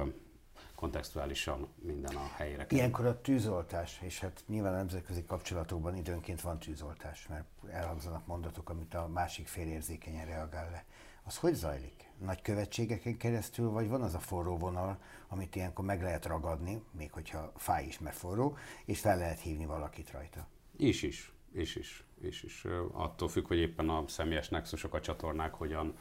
[0.74, 2.78] kontextuálisan minden a helyére kerül.
[2.78, 8.70] Ilyenkor a tűzoltás, és hát nyilván a nemzetközi kapcsolatokban időnként van tűzoltás, mert elhangzanak mondatok,
[8.70, 10.84] amit a másik fél érzékenyen reagál le.
[11.24, 12.05] Az hogy zajlik?
[12.18, 14.98] Nagykövetségeken keresztül, vagy van az a forró vonal,
[15.28, 19.66] amit ilyenkor meg lehet ragadni, még hogyha fáj is, mert forró, és fel lehet hívni
[19.66, 20.46] valakit rajta?
[20.76, 22.66] Is is, is is, is is.
[22.92, 25.94] Attól függ, hogy éppen a személyes nexusok, a csatornák hogyan,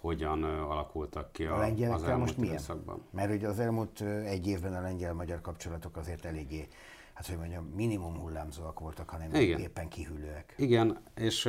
[0.00, 2.54] hogyan alakultak ki a, a lengyelekkel most milyen?
[2.54, 3.02] Időszakban.
[3.10, 6.68] Mert ugye az elmúlt egy évben a lengyel-magyar kapcsolatok azért eléggé,
[7.14, 9.60] hát hogy mondjam, minimum hullámzóak voltak, hanem Igen.
[9.60, 10.54] éppen kihűlőek.
[10.56, 11.48] Igen, és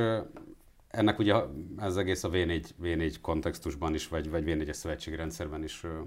[0.94, 1.36] ennek ugye
[1.78, 5.18] ez egész a V4, V4 kontextusban is, vagy, vagy V4-es szövetségi
[5.64, 6.02] is ö,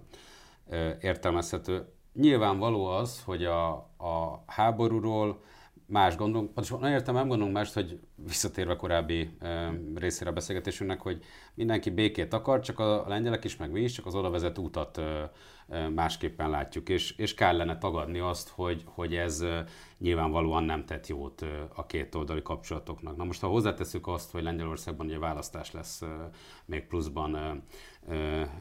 [0.69, 1.85] ö, értelmezhető.
[2.13, 3.69] Nyilvánvaló az, hogy a,
[3.99, 5.43] a háborúról
[5.87, 11.01] más gondolunk, pontosan nagyon értem, nem gondolunk más, hogy visszatérve korábbi e, részére a beszélgetésünknek,
[11.01, 11.23] hogy
[11.55, 14.99] mindenki békét akar, csak a lengyelek is, meg mi is, csak az oda vezető utat
[14.99, 15.31] e,
[15.95, 19.45] másképpen látjuk, és, és kellene tagadni azt, hogy, hogy ez
[19.99, 21.45] nyilvánvalóan nem tett jót
[21.75, 23.17] a két oldali kapcsolatoknak.
[23.17, 26.03] Na most, ha hozzáteszük azt, hogy Lengyelországban ugye választás lesz
[26.65, 27.63] még pluszban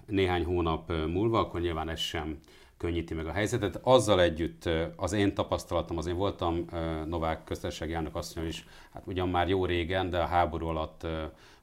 [0.06, 2.40] néhány hónap múlva, akkor nyilván ez sem
[2.78, 3.80] könnyíti meg a helyzetet.
[3.84, 6.66] Azzal együtt az én tapasztalatom, az én voltam
[7.06, 11.08] Novák köztársasági elnök asszony is, hát ugyan már jó régen, de a háború alatt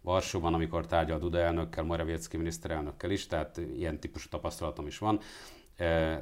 [0.01, 5.21] Varsóban, amikor tárgyal Duda elnökkel, Morawiecki miniszterelnökkel is, tehát ilyen típusú tapasztalatom is van.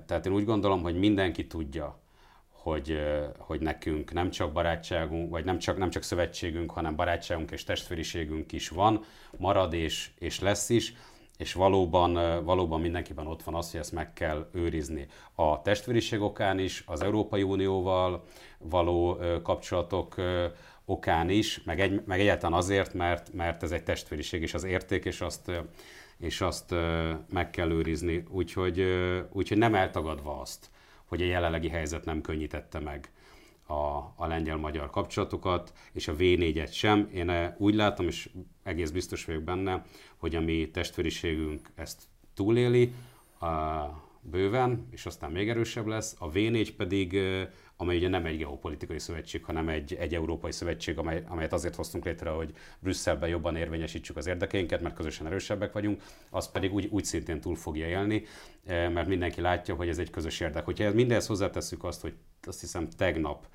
[0.07, 1.99] Tehát én úgy gondolom, hogy mindenki tudja,
[2.51, 2.99] hogy,
[3.39, 8.53] hogy nekünk nem csak barátságunk, vagy nem csak, nem csak szövetségünk, hanem barátságunk és testvériségünk
[8.53, 9.05] is van,
[9.37, 10.95] marad és, és lesz is
[11.41, 15.07] és valóban, valóban mindenkiben ott van az, hogy ezt meg kell őrizni.
[15.35, 18.25] A testvériség okán is, az Európai Unióval
[18.59, 20.15] való kapcsolatok
[20.85, 25.05] okán is, meg, egy, meg egyáltalán azért, mert, mert ez egy testvériség és az érték,
[25.05, 25.51] és azt,
[26.19, 26.75] és azt
[27.33, 28.25] meg kell őrizni.
[28.29, 28.85] Úgyhogy,
[29.33, 30.71] úgyhogy nem eltagadva azt,
[31.05, 33.11] hogy a jelenlegi helyzet nem könnyítette meg
[33.71, 37.09] a, a lengyel-magyar kapcsolatokat, és a V4-et sem.
[37.15, 38.31] Én úgy látom, és
[38.63, 39.85] egész biztos vagyok benne,
[40.17, 42.03] hogy a mi testvériségünk ezt
[42.35, 42.93] túléli
[43.39, 43.47] a,
[44.21, 46.17] bőven, és aztán még erősebb lesz.
[46.19, 47.19] A V4 pedig,
[47.77, 52.05] amely ugye nem egy geopolitikai szövetség, hanem egy, egy európai szövetség, amely, amelyet azért hoztunk
[52.05, 57.05] létre, hogy Brüsszelben jobban érvényesítsük az érdekeinket, mert közösen erősebbek vagyunk, az pedig úgy, úgy
[57.05, 58.25] szintén túl fogja élni,
[58.67, 60.65] mert mindenki látja, hogy ez egy közös érdek.
[60.65, 63.47] Hogyha mindenhez hozzátesszük azt, hogy azt hiszem tegnap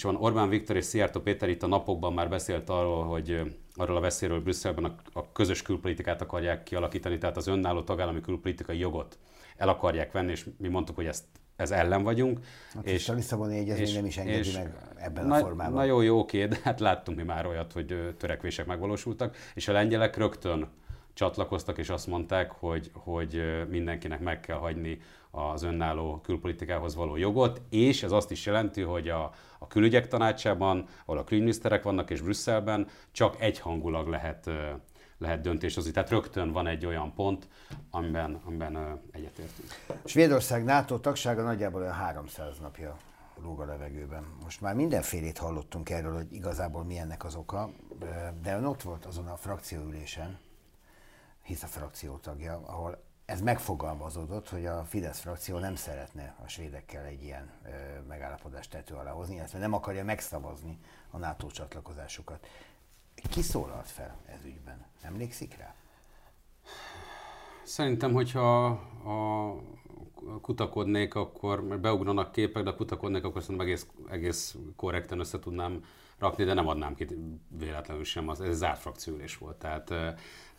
[0.00, 4.00] van Orbán Viktor és Szijjártó Péter itt a napokban már beszélt arról, hogy arról a
[4.00, 9.18] veszélyről Brüsszelben a, a közös külpolitikát akarják kialakítani, tehát az önálló tagállami külpolitikai jogot
[9.56, 11.24] el akarják venni, és mi mondtuk, hogy ezt
[11.56, 12.38] ez ellen vagyunk.
[12.74, 15.72] Hát és a Lisszaboni egyezmény nem is engedi és meg ebben na, a formában.
[15.72, 19.72] Na jó, jó, oké, de hát láttunk mi már olyat, hogy törekvések megvalósultak, és a
[19.72, 20.68] lengyelek rögtön
[21.14, 24.98] csatlakoztak, és azt mondták, hogy, hogy mindenkinek meg kell hagyni
[25.34, 30.86] az önálló külpolitikához való jogot, és ez azt is jelenti, hogy a, a külügyek tanácsában,
[31.04, 34.50] ahol a külügyminiszterek vannak, és Brüsszelben csak egyhangulag lehet,
[35.18, 35.90] lehet döntés hozni.
[35.90, 37.48] Tehát rögtön van egy olyan pont,
[37.90, 39.68] amiben, amiben egyetértünk.
[40.04, 42.96] Svédország NATO tagsága nagyjából olyan 300 napja
[43.42, 44.24] lóg a levegőben.
[44.42, 47.70] Most már mindenfélét hallottunk erről, hogy igazából mi ennek az oka,
[48.42, 50.38] de ön ott volt azon a frakcióülésen,
[51.42, 57.04] hisz a frakció tagja, ahol ez megfogalmazódott, hogy a Fidesz frakció nem szeretne a svédekkel
[57.04, 57.68] egy ilyen ö,
[58.08, 60.78] megállapodást tető alá hozni, illetve nem akarja megszavazni
[61.10, 62.46] a NATO csatlakozásukat.
[63.30, 64.86] Ki szólalt fel ez ügyben?
[65.02, 65.74] Emlékszik rá?
[67.62, 69.54] Szerintem, hogyha a
[70.40, 75.84] kutakodnék, akkor mert beugranak képek, de kutakodnék, akkor szerintem egész, egész korrekten össze tudnám
[76.22, 77.06] rakni, de nem adnám ki
[77.58, 79.56] véletlenül sem, az, ez zárt frakciülés volt.
[79.56, 79.94] Tehát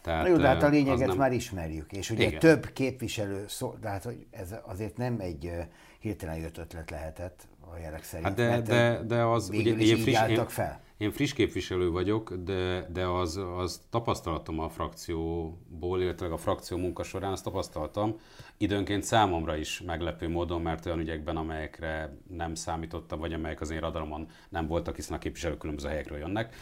[0.02, 1.18] tehát, jó, de hát a lényeget nem...
[1.18, 2.40] már ismerjük, és ugye Igen.
[2.40, 5.52] több képviselő, szó, de hát ez azért nem egy
[6.00, 8.28] hirtelen jött ötlet lehetett a jelek szerint.
[8.28, 10.82] Hát de, de, de az ugye én friss, én, fel.
[10.98, 17.04] én friss képviselő vagyok, de, de az, az tapasztalatom a frakcióból, illetve a frakció munka
[17.04, 18.20] során azt tapasztaltam,
[18.58, 23.80] időnként számomra is meglepő módon, mert olyan ügyekben, amelyekre nem számítottam, vagy amelyek az én
[23.80, 26.56] radaromon nem voltak, hiszen a képviselők különböző helyekről jönnek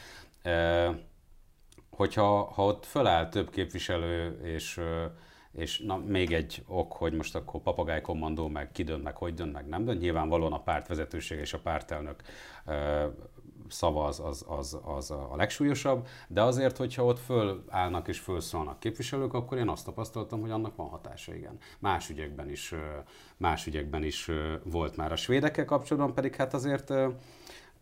[1.92, 4.80] hogyha ha ott föláll több képviselő, és,
[5.54, 9.34] és na, még egy ok, hogy most akkor papagáj kommandó, meg ki dönt, meg hogy
[9.34, 12.22] dönt, meg nem dönt, nyilvánvalóan a párt vezetőség és a pártelnök
[13.72, 19.34] szava az, az, az, az a legsúlyosabb, de azért, hogyha ott fölállnak és fölszólnak képviselők,
[19.34, 21.58] akkor én azt tapasztaltam, hogy annak van hatása, igen.
[21.80, 22.74] Más ügyekben is,
[23.38, 24.30] más ügyekben is
[24.64, 26.94] volt már a svédekkel kapcsolatban, pedig hát azért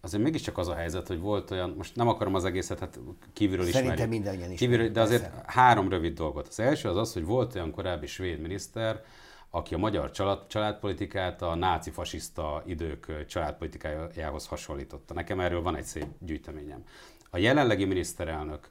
[0.01, 2.99] azért mégiscsak az a helyzet, hogy volt olyan, most nem akarom az egészet hát
[3.33, 4.59] kívülről is Szerintem mindannyian is.
[4.59, 5.43] Kívülről, de azért persze.
[5.47, 6.47] három rövid dolgot.
[6.47, 9.03] Az első az az, hogy volt olyan korábbi svéd miniszter,
[9.49, 15.13] aki a magyar család, családpolitikát a náci fasiszta idők családpolitikájához hasonlította.
[15.13, 16.83] Nekem erről van egy szép gyűjteményem.
[17.29, 18.69] A jelenlegi miniszterelnök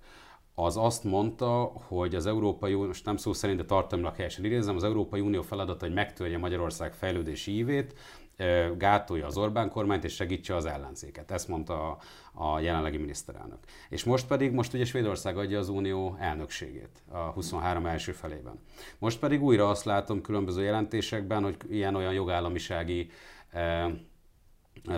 [0.55, 4.77] az azt mondta, hogy az Európai Unió, most nem szó szerint, de tartalmilag helyesen idézem,
[4.77, 7.95] az Európai Unió feladata, hogy megtörje Magyarország fejlődési ívét,
[8.77, 11.31] gátolja az Orbán kormányt és segítse az ellenzéket.
[11.31, 11.99] Ezt mondta a,
[12.33, 13.59] a jelenlegi miniszterelnök.
[13.89, 18.61] És most pedig, most ugye Svédország adja az unió elnökségét a 23 első felében.
[18.99, 23.11] Most pedig újra azt látom különböző jelentésekben, hogy ilyen-olyan jogállamisági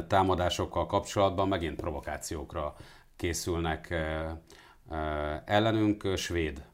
[0.07, 2.75] támadásokkal kapcsolatban megint provokációkra
[3.17, 3.95] készülnek
[5.45, 6.70] ellenünk svéd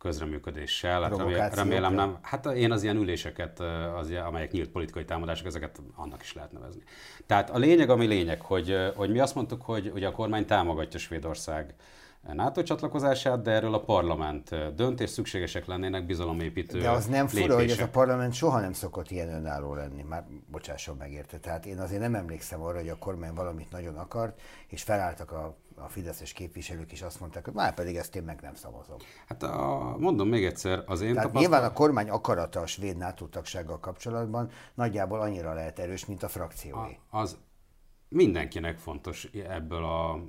[0.00, 1.02] közreműködéssel.
[1.38, 2.18] Hát remélem nem.
[2.22, 3.60] Hát én az ilyen üléseket,
[3.96, 6.82] az, amelyek nyílt politikai támadások, ezeket annak is lehet nevezni.
[7.26, 10.98] Tehát a lényeg, ami lényeg, hogy, hogy mi azt mondtuk, hogy ugye a kormány támogatja
[10.98, 11.74] Svédország
[12.32, 17.54] NATO csatlakozását, de erről a parlament dönt, és szükségesek lennének bizalomépítő De az nem fura,
[17.54, 21.38] hogy ez a parlament soha nem szokott ilyen önálló lenni, már bocsásson megérte.
[21.38, 25.56] Tehát én azért nem emlékszem arra, hogy a kormány valamit nagyon akart, és felálltak a
[25.84, 28.96] a fideszes képviselők is azt mondták, hogy már pedig ezt én meg nem szavazom.
[29.26, 33.26] Hát a, mondom még egyszer, az én Tehát nyilván a kormány akarata a svéd NATO
[33.26, 36.96] tagsággal kapcsolatban nagyjából annyira lehet erős, mint a frakciói.
[37.10, 37.36] A, az
[38.08, 40.20] mindenkinek fontos ebből a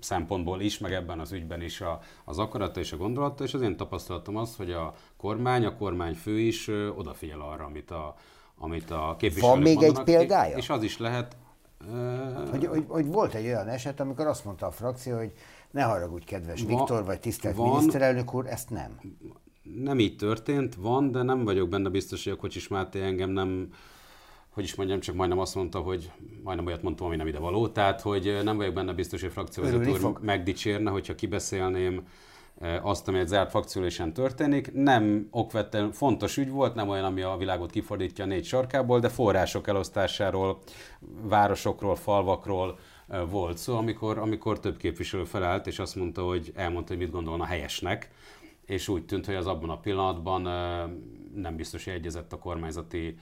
[0.00, 3.62] szempontból is, meg ebben az ügyben is a, az akarata és a gondolata, és az
[3.62, 8.14] én tapasztalatom az, hogy a kormány, a kormányfő is ö, odafigyel arra, amit a,
[8.58, 10.56] amit a képviselők Van még mondanak, egy példája?
[10.56, 11.36] És az is lehet,
[12.50, 15.32] hogy, hogy, hogy volt egy olyan eset, amikor azt mondta a frakció, hogy
[15.70, 19.00] ne haragudj, kedves van, Viktor, vagy tisztelt van, miniszterelnök úr, ezt nem.
[19.62, 23.68] Nem így történt, van, de nem vagyok benne biztos, hogy a Kocsis Máté engem nem,
[24.50, 26.10] hogy is mondjam, csak majdnem azt mondta, hogy
[26.42, 29.32] majdnem olyat mondtam, ami nem ide való, tehát hogy nem vagyok benne biztos, hogy a
[29.32, 32.06] frakcióvezető úr megdicsérne, hogyha kibeszélném
[32.82, 34.72] azt, ami egy zárt frakciólésen történik.
[34.72, 39.08] Nem okvetlen fontos ügy volt, nem olyan, ami a világot kifordítja a négy sarkából, de
[39.08, 40.58] források elosztásáról,
[41.22, 42.78] városokról, falvakról
[43.30, 47.44] volt szó, amikor, amikor több képviselő felállt, és azt mondta, hogy elmondta, hogy mit gondolna
[47.44, 48.10] helyesnek,
[48.66, 50.42] és úgy tűnt, hogy az abban a pillanatban
[51.34, 53.18] nem biztos, hogy egyezett a kormányzati.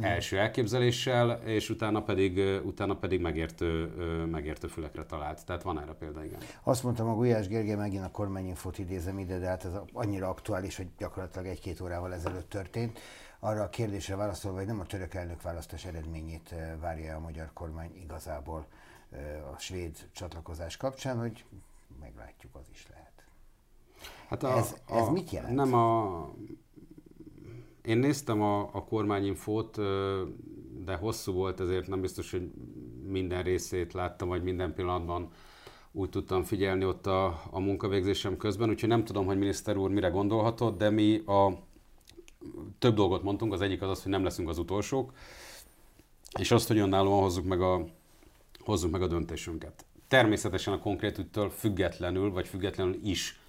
[0.00, 3.86] Első elképzeléssel, és utána pedig, utána pedig megértő,
[4.30, 5.44] megértő fülekre talált.
[5.44, 6.38] Tehát van erre példa, igen.
[6.62, 10.76] Azt mondtam, a Gulyás Gergely megint a kormányinfót idézem ide, de hát ez annyira aktuális,
[10.76, 12.98] hogy gyakorlatilag egy-két órával ezelőtt történt.
[13.40, 17.90] Arra a kérdésre válaszolva, hogy nem a török elnök választás eredményét várja a magyar kormány
[18.02, 18.66] igazából
[19.54, 21.44] a svéd csatlakozás kapcsán, hogy
[22.00, 23.08] meglátjuk, az is lehet.
[24.28, 25.54] Hát a, ez, ez a, mit jelent?
[25.54, 26.30] Nem a
[27.88, 29.76] én néztem a, a kormányinfót,
[30.84, 32.50] de hosszú volt, ezért nem biztos, hogy
[33.06, 35.28] minden részét láttam, vagy minden pillanatban
[35.92, 40.08] úgy tudtam figyelni ott a, a munkavégzésem közben, úgyhogy nem tudom, hogy miniszter úr mire
[40.08, 41.62] gondolhatott, de mi a
[42.78, 45.12] több dolgot mondtunk, az egyik az az, hogy nem leszünk az utolsók,
[46.38, 47.84] és azt, hogy önállóan hozzuk meg a,
[48.58, 49.84] hozzuk meg a döntésünket.
[50.08, 53.40] Természetesen a konkrét ügytől függetlenül, vagy függetlenül is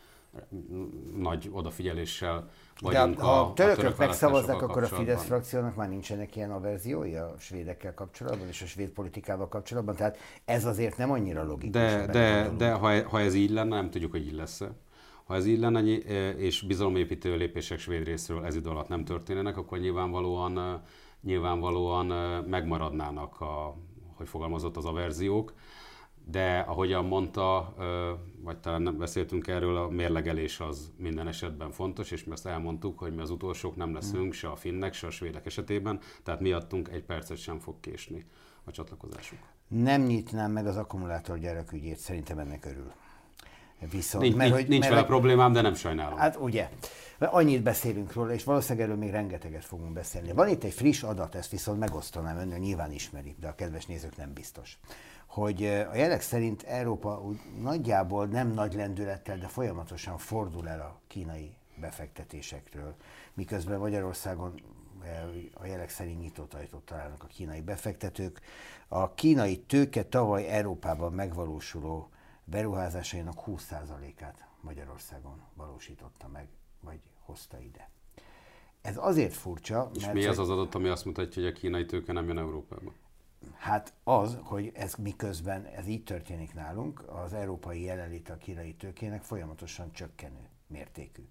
[1.16, 5.90] nagy odafigyeléssel vagyunk De ha a, a törökök török megszavazzák, akkor a Fidesz frakciónak már
[5.90, 11.12] nincsenek ilyen averziói a svédekkel kapcsolatban és a svéd politikával kapcsolatban, tehát ez azért nem
[11.12, 11.72] annyira logikus.
[11.72, 14.72] De, de, de ha, ha ez így lenne, nem tudjuk, hogy így lesz -e.
[15.24, 15.82] Ha ez így lenne,
[16.38, 20.82] és bizalomépítő lépések svéd részről ez idő alatt nem történnek, akkor nyilvánvalóan,
[21.22, 22.06] nyilvánvalóan
[22.46, 23.76] megmaradnának a,
[24.16, 25.54] hogy fogalmazott az averziók
[26.32, 27.74] de ahogyan mondta,
[28.44, 33.00] vagy talán nem beszéltünk erről, a mérlegelés az minden esetben fontos, és mi azt elmondtuk,
[33.00, 36.90] hogy mi az utolsók nem leszünk, se a finnek, se a svédek esetében, tehát miattunk
[36.90, 38.26] egy percet sem fog késni
[38.64, 39.40] a csatlakozásuk.
[39.68, 42.92] Nem nyitnám meg az akkumulátorgyárak ügyét, szerintem ennek örül.
[43.92, 46.18] Viszont, nincs, mert, hogy, nincs mert, vele problémám, de nem sajnálom.
[46.18, 46.70] Hát ugye,
[47.18, 50.32] mert annyit beszélünk róla, és valószínűleg erről még rengeteget fogunk beszélni.
[50.32, 54.18] Van itt egy friss adat, ezt viszont megosztanám önnel, nyilván ismerik, de a kedves nézők
[54.18, 54.80] nem biztos
[55.30, 61.00] hogy a jelek szerint Európa úgy nagyjából nem nagy lendülettel, de folyamatosan fordul el a
[61.08, 62.96] kínai befektetésekről,
[63.34, 64.62] miközben Magyarországon
[65.54, 68.42] a jelek szerint nyitott ajtót találnak a kínai befektetők.
[68.88, 72.10] A kínai tőke tavaly Európában megvalósuló
[72.44, 76.48] beruházásainak 20%-át Magyarországon valósította meg,
[76.82, 77.90] vagy hozta ide.
[78.82, 80.14] Ez azért furcsa, És mert...
[80.14, 82.92] mi az az adat, ami azt mutatja, hogy a kínai tőke nem jön Európába?
[83.60, 89.24] Hát az, hogy ez miközben ez így történik nálunk, az európai jelenlét a kínai tőkének
[89.24, 91.28] folyamatosan csökkenő mértékű.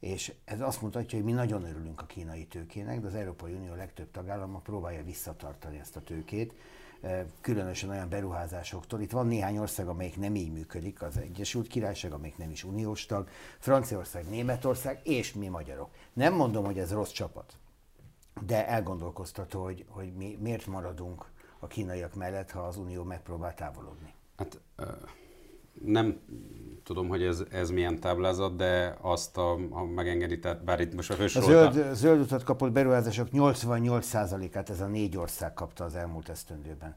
[0.00, 3.74] És ez azt mutatja, hogy mi nagyon örülünk a kínai tőkének, de az Európai Unió
[3.74, 6.54] legtöbb tagállama próbálja visszatartani ezt a tőkét,
[7.40, 9.00] különösen olyan beruházásoktól.
[9.00, 13.06] Itt van néhány ország, amelyik nem így működik, az Egyesült Királyság, amelyik nem is uniós
[13.06, 15.90] tag, Franciaország, Németország és mi magyarok.
[16.12, 17.56] Nem mondom, hogy ez rossz csapat,
[18.46, 21.31] de elgondolkoztató, hogy, hogy mi miért maradunk
[21.62, 24.14] a kínaiak mellett, ha az Unió megpróbál távolodni?
[24.36, 24.60] Hát
[25.84, 26.20] nem
[26.84, 31.10] tudom, hogy ez, ez milyen táblázat, de azt a, a megengedi, tehát bár itt most
[31.10, 31.72] a A fősorolta...
[31.72, 36.96] zöld, zöld utat kapott beruházások 88%-át ez a négy ország kapta az elmúlt esztendőben.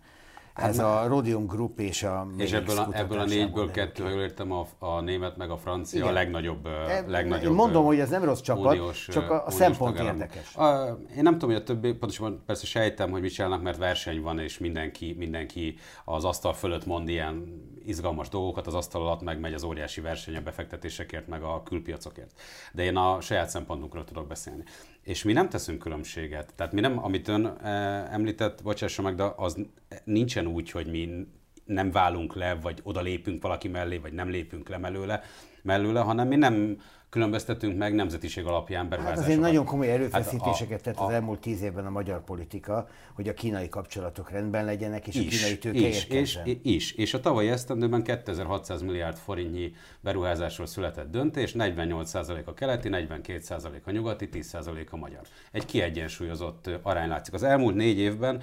[0.56, 4.22] Ez a Rhodium Group és a És ebből a, ebből a négyből kettő, ha jól
[4.22, 6.10] értem, a, a német meg a francia Igen.
[6.10, 9.51] a legnagyobb, E- legnagyobb Én mondom, hogy ez nem rossz csapat, uniós, csak a, a
[9.51, 10.20] szempont tagállam.
[10.20, 10.56] érdekes.
[10.56, 14.22] A, én nem tudom, hogy a többi, pontosan persze sejtem, hogy mit csinálnak, mert verseny
[14.22, 19.39] van, és mindenki, mindenki az asztal fölött mond ilyen izgalmas dolgokat, az asztal alatt meg
[19.39, 22.41] megy az óriási verseny a befektetésekért, meg a külpiacokért.
[22.73, 24.63] De én a saját szempontunkról tudok beszélni.
[25.01, 26.53] És mi nem teszünk különbséget.
[26.55, 29.57] Tehát mi nem, amit ön eh, említett, bocsássa meg, de az
[30.03, 31.27] nincsen úgy, hogy mi
[31.65, 35.21] nem válunk le, vagy oda lépünk valaki mellé, vagy nem lépünk le mellőle,
[35.61, 36.77] mellőle hanem mi nem
[37.10, 39.26] különböztetünk meg nemzetiség alapján Hát beruházásokat.
[39.28, 43.28] azért nagyon komoly erőfeszítéseket Hát tett a- az elmúlt tíz évben a magyar politika, hogy
[43.28, 47.20] a kínai kapcsolatok rendben legyenek, és a is, kínai tőke is, és, is, és a
[47.20, 54.89] tavalyi esztendőben 2600 milliárd forintnyi beruházásról született döntés, 48% a keleti, 42% a nyugati, 10%
[54.89, 55.22] a magyar.
[55.51, 57.34] Egy kiegyensúlyozott arány látszik.
[57.34, 58.41] Az elmúlt négy évben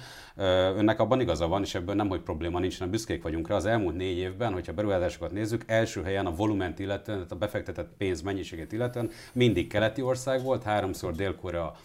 [0.77, 3.55] önnek abban igaza van, és ebből nem, hogy probléma nincs, hanem büszkék vagyunk rá.
[3.55, 6.71] Az elmúlt négy évben, hogyha beruházásokat nézzük, első helyen a volument
[7.03, 8.21] tehát a befektetett pénz
[8.53, 11.75] mennyiségét illetően mindig keleti ország volt, háromszor Dél-Korea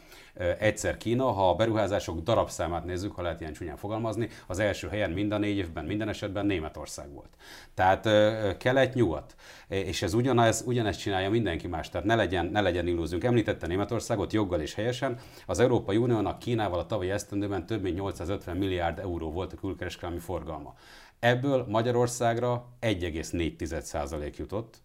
[0.59, 5.11] egyszer Kína, ha a beruházások darabszámát nézzük, ha lehet ilyen csúnyán fogalmazni, az első helyen
[5.11, 7.29] minden négy évben, minden esetben Németország volt.
[7.75, 8.09] Tehát
[8.59, 9.35] kelet-nyugat.
[9.69, 13.25] És ez ugyanez, ugyanezt csinálja mindenki más, tehát ne legyen, ne legyen illúziunk.
[13.25, 15.19] Említette Németországot joggal és helyesen.
[15.47, 20.21] Az Európai Uniónak Kínával a tavalyi esztendőben több mint 850 milliárd euró volt a külkereskedelmi
[20.21, 20.75] forgalma.
[21.19, 24.77] Ebből Magyarországra 1,4% jutott,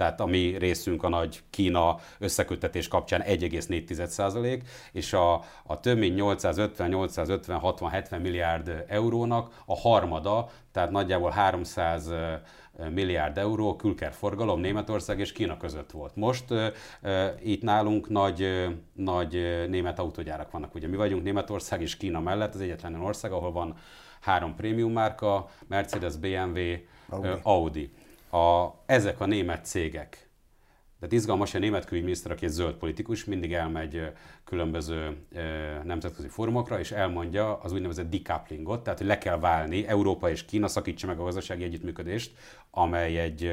[0.00, 5.32] tehát a mi részünk a nagy Kína összeköttetés kapcsán 1,4 és a,
[5.64, 12.10] a több mint 850, 850, 60, 70 milliárd eurónak a harmada, tehát nagyjából 300
[12.90, 16.16] milliárd euró külkerforgalom Németország és Kína között volt.
[16.16, 16.66] Most uh,
[17.02, 20.74] uh, itt nálunk nagy, uh, nagy uh, német autógyárak vannak.
[20.74, 23.76] Ugye mi vagyunk Németország és Kína mellett az egyetlen ország, ahol van
[24.20, 26.58] három prémium márka, Mercedes, BMW,
[27.08, 27.28] Audi.
[27.42, 27.90] Audi.
[28.30, 30.29] A, ezek a német cégek,
[31.00, 34.12] tehát izgalmas, hogy a német külügyminiszter, aki egy zöld politikus, mindig elmegy
[34.44, 35.16] különböző
[35.84, 40.68] nemzetközi fórumokra, és elmondja az úgynevezett decouplingot, tehát hogy le kell válni, Európa és Kína
[40.68, 42.32] szakítsa meg a gazdasági együttműködést,
[42.70, 43.52] amely egy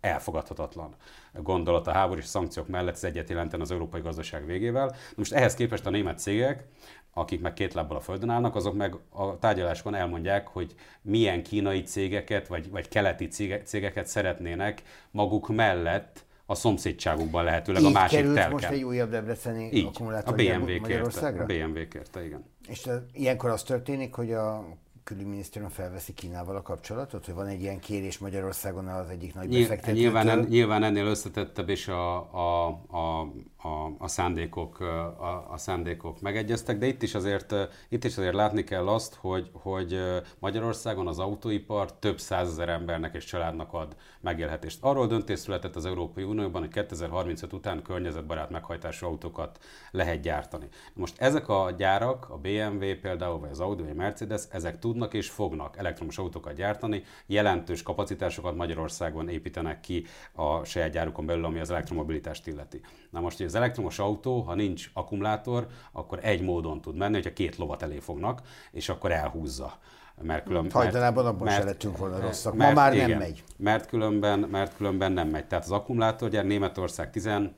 [0.00, 0.94] elfogadhatatlan
[1.42, 4.94] gondolat a háborús szankciók mellett, ez egyet jelenten az európai gazdaság végével.
[5.16, 6.64] Most ehhez képest a német cégek,
[7.12, 11.82] akik meg két lábbal a földön állnak, azok meg a tárgyaláskon elmondják, hogy milyen kínai
[11.82, 18.18] cégeket, vagy, vagy keleti cége- cégeket szeretnének maguk mellett a szomszédságukban lehetőleg a Így másik
[18.18, 18.52] került telken.
[18.52, 19.90] most egy újabb debreceni Így,
[20.24, 20.80] a BMW kérte.
[20.80, 21.42] Magyarországra?
[21.42, 22.44] A BMW kérte, igen.
[22.68, 27.60] És te, ilyenkor az történik, hogy a külügyminisztérium felveszi Kínával a kapcsolatot, hogy van egy
[27.60, 29.94] ilyen kérés Magyarországon az egyik nagy befektetőtől.
[29.94, 33.32] nyilván, nyilván ennél összetettebb, és a, a, a,
[33.62, 37.54] a, a, szándékok, a, a szándékok megegyeztek, de itt is azért,
[37.88, 40.00] itt is azért látni kell azt, hogy, hogy
[40.38, 44.78] Magyarországon az autóipar több százezer embernek és családnak ad megélhetést.
[44.80, 49.58] Arról döntés született az Európai Unióban, hogy 2035 után környezetbarát meghajtású autókat
[49.90, 50.68] lehet gyártani.
[50.94, 55.14] Most ezek a gyárak, a BMW például, vagy az Audi, vagy a Mercedes, ezek tudnak
[55.14, 61.58] és fognak elektromos autókat gyártani, jelentős kapacitásokat Magyarországon építenek ki a saját gyárukon belül, ami
[61.58, 62.80] az elektromobilitást illeti.
[63.10, 67.32] Na most, hogy az elektromos autó, ha nincs akkumulátor, akkor egy módon tud menni, hogyha
[67.32, 69.78] két lovat elé fognak, és akkor elhúzza.
[70.22, 72.54] Mert külön, Hajdanában abban se lettünk volna rosszak.
[72.54, 73.44] Ma már nem megy.
[73.56, 75.46] Mert különben, mert különben nem megy.
[75.46, 77.52] Tehát az akkumulátorgyár Németország 14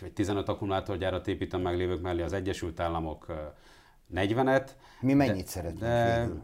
[0.00, 3.26] vagy 15 akkumulátorgyárat épít a meglévők mellé, az Egyesült Államok
[4.14, 4.68] 40-et.
[5.00, 6.18] Mi mennyit de, szeretnénk de...
[6.18, 6.42] végül?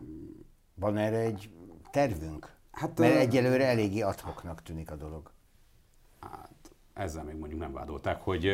[0.75, 1.51] Van erre egy
[1.91, 2.53] tervünk?
[2.71, 5.31] Hát, Mert egyelőre eléggé adhoknak tűnik a dolog.
[6.21, 6.51] Hát,
[6.95, 8.51] ezzel még mondjuk nem vádolták, hogy,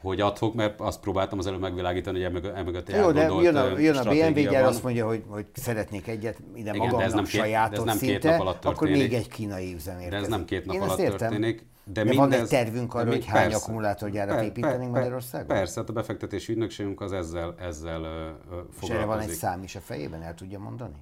[0.00, 3.96] hogy adhok, mert azt próbáltam az előbb megvilágítani, hogy emögött Jó, de jön a, jön
[3.96, 7.78] a BMW gyár, azt mondja, hogy, hogy szeretnék egyet ide Igen, magamnak, ez nem sajátos
[7.78, 10.10] két, ez nem szinte, két nap alatt akkor még egy kínai üzem érkezik.
[10.10, 11.66] De ez nem két nap Én alatt történik.
[11.84, 15.46] De, de mindez, van egy tervünk arra, hogy hány akkumulátorgyárat építenénk per, Magyarországon?
[15.46, 18.00] Persze, hát a befektetési ügynökségünk az ezzel, ezzel
[18.48, 18.82] foglalkozik.
[18.82, 20.94] És erre van egy szám is a fejében, el tudja mondani?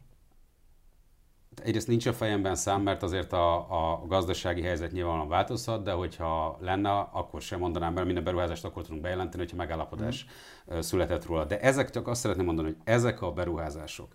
[1.63, 6.59] Egyrészt nincs a fejemben szám, mert azért a, a gazdasági helyzet nyilvánvalóan változhat, de hogyha
[6.61, 10.27] lenne, akkor sem mondanám, mert minden beruházást akkor tudunk bejelenteni, hogyha megállapodás
[10.75, 10.79] mm.
[10.79, 11.45] született róla.
[11.45, 14.15] De ezek, csak azt szeretném mondani, hogy ezek a beruházások,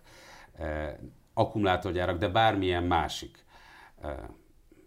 [0.52, 0.94] eh,
[1.34, 3.44] akkumulátorgyárak, de bármilyen másik,
[4.02, 4.16] eh,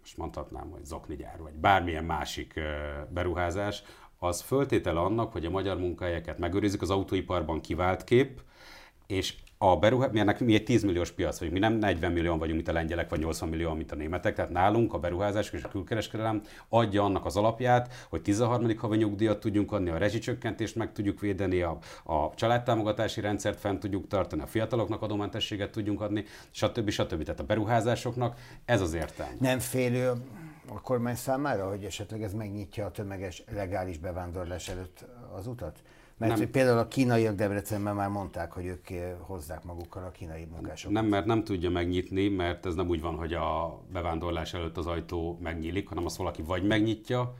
[0.00, 2.64] most mondhatnám, hogy zoknigyár, vagy bármilyen másik eh,
[3.10, 3.82] beruházás,
[4.18, 8.40] az föltétele annak, hogy a magyar munkahelyeket megőrizik, az autóiparban kivált kép,
[9.06, 10.08] és a beruhá...
[10.12, 12.72] mi, ennek, mi egy 10 milliós piac vagyunk, mi nem 40 millió vagyunk, mint a
[12.72, 17.02] lengyelek, vagy 80 millió, mint a németek, tehát nálunk a beruházás és a külkereskedelem adja
[17.02, 18.76] annak az alapját, hogy 13.
[18.78, 24.06] havi nyugdíjat tudjunk adni, a rezsicsökkentést meg tudjuk védeni, a, a családtámogatási rendszert fent tudjuk
[24.06, 26.90] tartani, a fiataloknak adómentességet tudjunk adni, stb.
[26.90, 27.22] stb.
[27.22, 29.36] Tehát a beruházásoknak ez az értelme.
[29.40, 30.12] Nem félő
[30.68, 35.04] a kormány számára, hogy esetleg ez megnyitja a tömeges legális bevándorlás előtt
[35.36, 35.82] az utat?
[36.16, 36.50] Mert nem.
[36.50, 38.88] például a kínaiak Debrecenben már mondták, hogy ők
[39.20, 40.94] hozzák magukkal a kínai munkásokat.
[40.94, 44.86] Nem, mert nem tudja megnyitni, mert ez nem úgy van, hogy a bevándorlás előtt az
[44.86, 47.34] ajtó megnyílik, hanem azt valaki vagy megnyitja,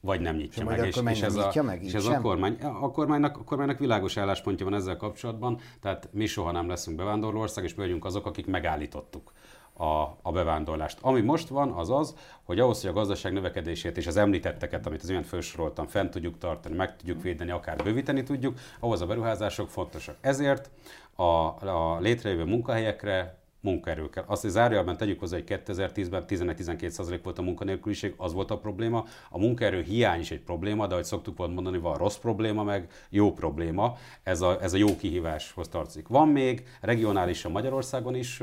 [0.00, 0.86] vagy nem nyitja meg.
[0.86, 4.64] És, és, ez, a, meg, és ez a, kormány, a, kormánynak, a kormánynak világos álláspontja
[4.64, 9.32] van ezzel kapcsolatban, tehát mi soha nem leszünk bevándorlóország, és mi vagyunk azok, akik megállítottuk
[9.76, 10.98] a, a bevándorlást.
[11.00, 15.02] Ami most van, az az, hogy ahhoz, hogy a gazdaság növekedését és az említetteket, amit
[15.02, 19.68] az imént felsoroltam, fent tudjuk tartani, meg tudjuk védeni, akár bővíteni tudjuk, ahhoz a beruházások
[19.68, 20.16] fontosak.
[20.20, 20.70] Ezért
[21.14, 24.24] a, a létrejövő munkahelyekre munkaerő kell.
[24.26, 29.04] Azt, zárójelben tegyük hozzá, hogy 2010-ben 11-12% volt a munkanélküliség, az volt a probléma.
[29.30, 32.90] A munkaerő hiány is egy probléma, de ahogy szoktuk volt mondani, van rossz probléma, meg
[33.08, 33.96] jó probléma.
[34.22, 36.08] Ez a, ez a jó kihíváshoz tartozik.
[36.08, 38.42] Van még regionálisan Magyarországon is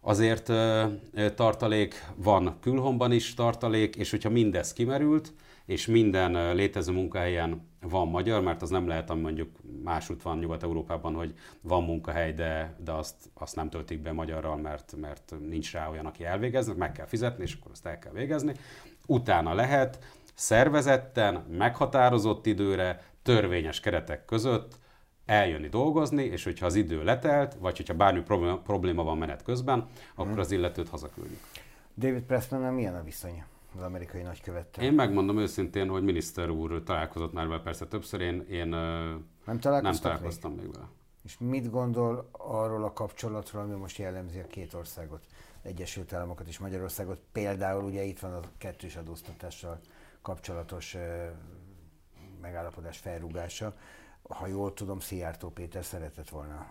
[0.00, 0.52] azért
[1.34, 5.32] tartalék van külhomban is tartalék, és hogyha mindez kimerült,
[5.64, 9.50] és minden létező munkahelyen van magyar, mert az nem lehet, ami mondjuk
[9.84, 14.94] másút van Nyugat-Európában, hogy van munkahely, de, de azt, azt nem töltik be magyarral, mert,
[15.00, 18.54] mert nincs rá olyan, aki elvégeznek, meg kell fizetni, és akkor azt el kell végezni.
[19.06, 19.98] Utána lehet
[20.34, 24.78] szervezetten, meghatározott időre, törvényes keretek között
[25.30, 29.86] eljönni dolgozni, és hogyha az idő letelt, vagy hogyha bármi probléma, probléma van menet közben,
[30.14, 31.40] akkor az illetőt hazaküldjük.
[31.96, 33.44] David Pressman milyen a viszony
[33.76, 34.84] az amerikai nagykövettel?
[34.84, 39.58] Én megmondom őszintén, hogy miniszter úr találkozott már vele persze többször, én, én nem, nem
[39.94, 40.60] találkoztam még?
[40.60, 40.88] még vele.
[41.24, 45.20] És mit gondol arról a kapcsolatról, ami most jellemzi a két országot,
[45.62, 47.20] Egyesült Államokat és Magyarországot?
[47.32, 49.80] Például ugye itt van a kettős adóztatással
[50.22, 50.96] kapcsolatos
[52.40, 53.74] megállapodás felrúgása
[54.28, 56.66] ha jól tudom, Szijjártó Péter szeretett volna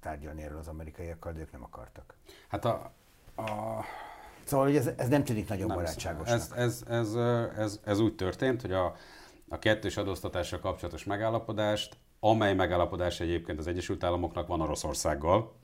[0.00, 2.14] tárgyalni erről az amerikaiakkal, de ők nem akartak.
[2.48, 2.92] Hát a...
[3.36, 3.80] a...
[4.44, 6.36] Szóval hogy ez, ez nem tűnik nagyon nem, barátságosnak.
[6.36, 7.14] Ez, ez, ez,
[7.56, 8.94] ez, ez úgy történt, hogy a,
[9.48, 15.54] a kettős adóztatással kapcsolatos megállapodást, amely megállapodás egyébként az Egyesült Államoknak van Oroszországgal,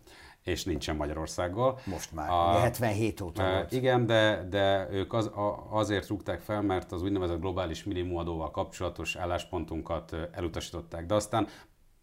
[0.43, 1.78] és nincsen Magyarországgal.
[1.84, 3.72] Most már, a, 77 óta e, volt.
[3.72, 9.16] Igen, de, de ők az, a, azért rúgták fel, mert az úgynevezett globális minimumadóval kapcsolatos
[9.16, 11.07] álláspontunkat elutasították.
[11.07, 11.47] De aztán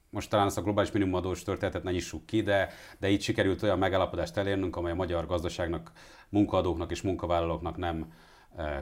[0.10, 2.70] most talán ezt a globális minimumadós történetet ne nyissuk ki, de,
[3.00, 5.92] de így sikerült olyan megállapodást elérnünk, amely a magyar gazdaságnak,
[6.30, 8.12] munkaadóknak és munkavállalóknak nem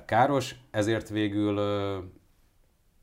[0.05, 1.59] káros, ezért végül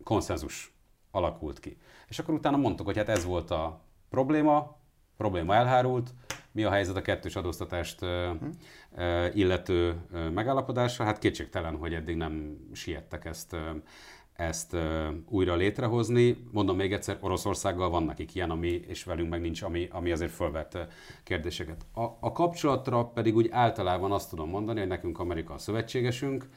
[0.04, 0.74] konszenzus
[1.10, 1.78] alakult ki.
[2.08, 3.80] És akkor utána mondtuk, hogy hát ez volt a
[4.10, 4.76] probléma,
[5.16, 6.14] probléma elhárult,
[6.52, 8.00] mi a helyzet a kettős adóztatást
[9.34, 9.94] illető
[10.34, 11.04] megállapodásra?
[11.04, 13.56] Hát kétségtelen, hogy eddig nem siettek ezt,
[14.32, 14.76] ezt
[15.28, 16.44] újra létrehozni.
[16.50, 20.32] Mondom még egyszer, Oroszországgal van nekik ilyen, ami, és velünk meg nincs, ami, ami azért
[20.32, 20.78] fölvett
[21.24, 21.86] kérdéseket.
[21.94, 26.48] A, a kapcsolatra pedig úgy általában azt tudom mondani, hogy nekünk Amerika a szövetségesünk,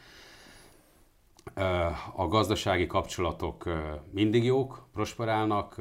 [2.15, 3.69] a gazdasági kapcsolatok
[4.11, 5.75] mindig jók, prosperálnak,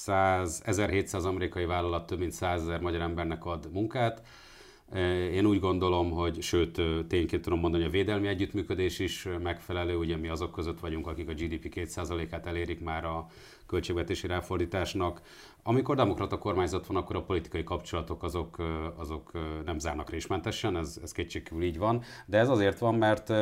[0.00, 4.22] 100, 1700 amerikai vállalat több mint 100 ezer magyar embernek ad munkát.
[5.32, 10.28] Én úgy gondolom, hogy sőt, tényként tudom mondani, a védelmi együttműködés is megfelelő, ugye mi
[10.28, 13.26] azok között vagyunk, akik a GDP 2%-át elérik már a
[13.66, 15.20] költségvetési ráfordításnak.
[15.62, 18.56] Amikor demokrata kormányzat van, akkor a politikai kapcsolatok azok,
[18.96, 19.30] azok
[19.64, 23.32] nem zárnak résmentesen, ez, ez kétségkívül így van, de ez azért van, mert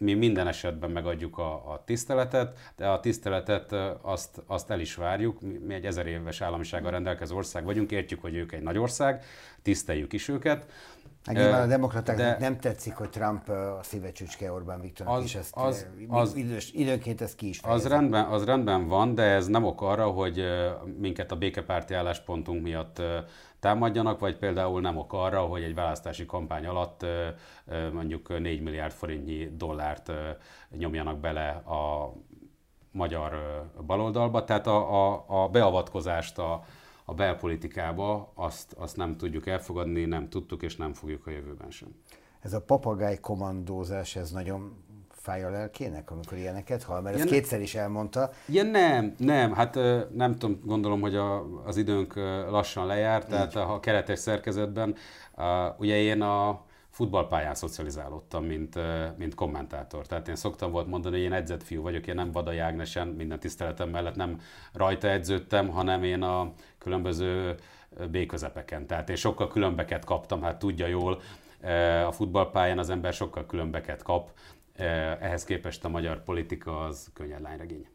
[0.00, 3.72] mi minden esetben megadjuk a, a tiszteletet, de a tiszteletet
[4.02, 5.40] azt, azt el is várjuk.
[5.40, 9.24] Mi egy ezer éves államisággal rendelkező ország vagyunk, értjük, hogy ők egy nagy ország,
[9.62, 10.66] tiszteljük is őket.
[11.24, 15.34] Hát nyilván a demokratáknak de nem tetszik, hogy Trump a szívecsücske Orbán Viktornak az, is
[15.34, 19.46] ezt az, az, idős, időnként ezt ki is az rendben, az rendben van, de ez
[19.46, 20.44] nem ok arra, hogy
[20.98, 23.02] minket a békepárti álláspontunk miatt
[23.58, 27.06] támadjanak, vagy például nem ok arra, hogy egy választási kampány alatt
[27.92, 30.12] mondjuk 4 milliárd forintnyi dollárt
[30.78, 32.12] nyomjanak bele a
[32.90, 33.32] magyar
[33.86, 34.44] baloldalba.
[34.44, 36.64] Tehát a, a, a beavatkozást a,
[37.10, 41.88] a belpolitikába azt, azt nem tudjuk elfogadni, nem tudtuk és nem fogjuk a jövőben sem.
[42.40, 47.00] Ez a papagáj kommandózás, ez nagyon fáj a lelkének, amikor ilyeneket hall?
[47.00, 48.30] Mert ezt ja, kétszer is elmondta.
[48.48, 49.74] Ja nem, nem, hát
[50.14, 52.14] nem tudom, gondolom, hogy a, az időnk
[52.50, 54.94] lassan lejárt, tehát a keretes szerkezetben,
[55.78, 58.78] ugye én a futballpályán szocializálódtam, mint,
[59.16, 60.06] mint kommentátor.
[60.06, 63.40] Tehát én szoktam volt mondani, hogy én edzett fiú vagyok, én nem Vadai Ágnesen, minden
[63.40, 64.40] tiszteletem mellett nem
[64.72, 67.54] rajta edződtem, hanem én a különböző
[68.10, 68.86] B-közepeken.
[68.86, 71.20] Tehát én sokkal különbeket kaptam, hát tudja jól,
[72.06, 74.30] a futballpályán az ember sokkal különbeket kap,
[75.20, 77.86] ehhez képest a magyar politika az könnyed lányregény.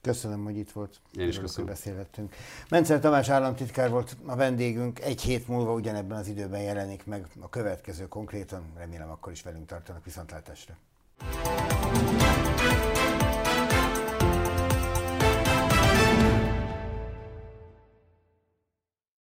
[0.00, 1.00] Köszönöm, hogy itt volt.
[1.18, 1.68] Én is köszönöm.
[1.68, 2.34] Beszélhettünk.
[2.68, 5.00] Mencer Tamás államtitkár volt a vendégünk.
[5.00, 8.62] Egy hét múlva ugyanebben az időben jelenik meg a következő konkrétan.
[8.76, 10.74] Remélem akkor is velünk tartanak viszontlátásra.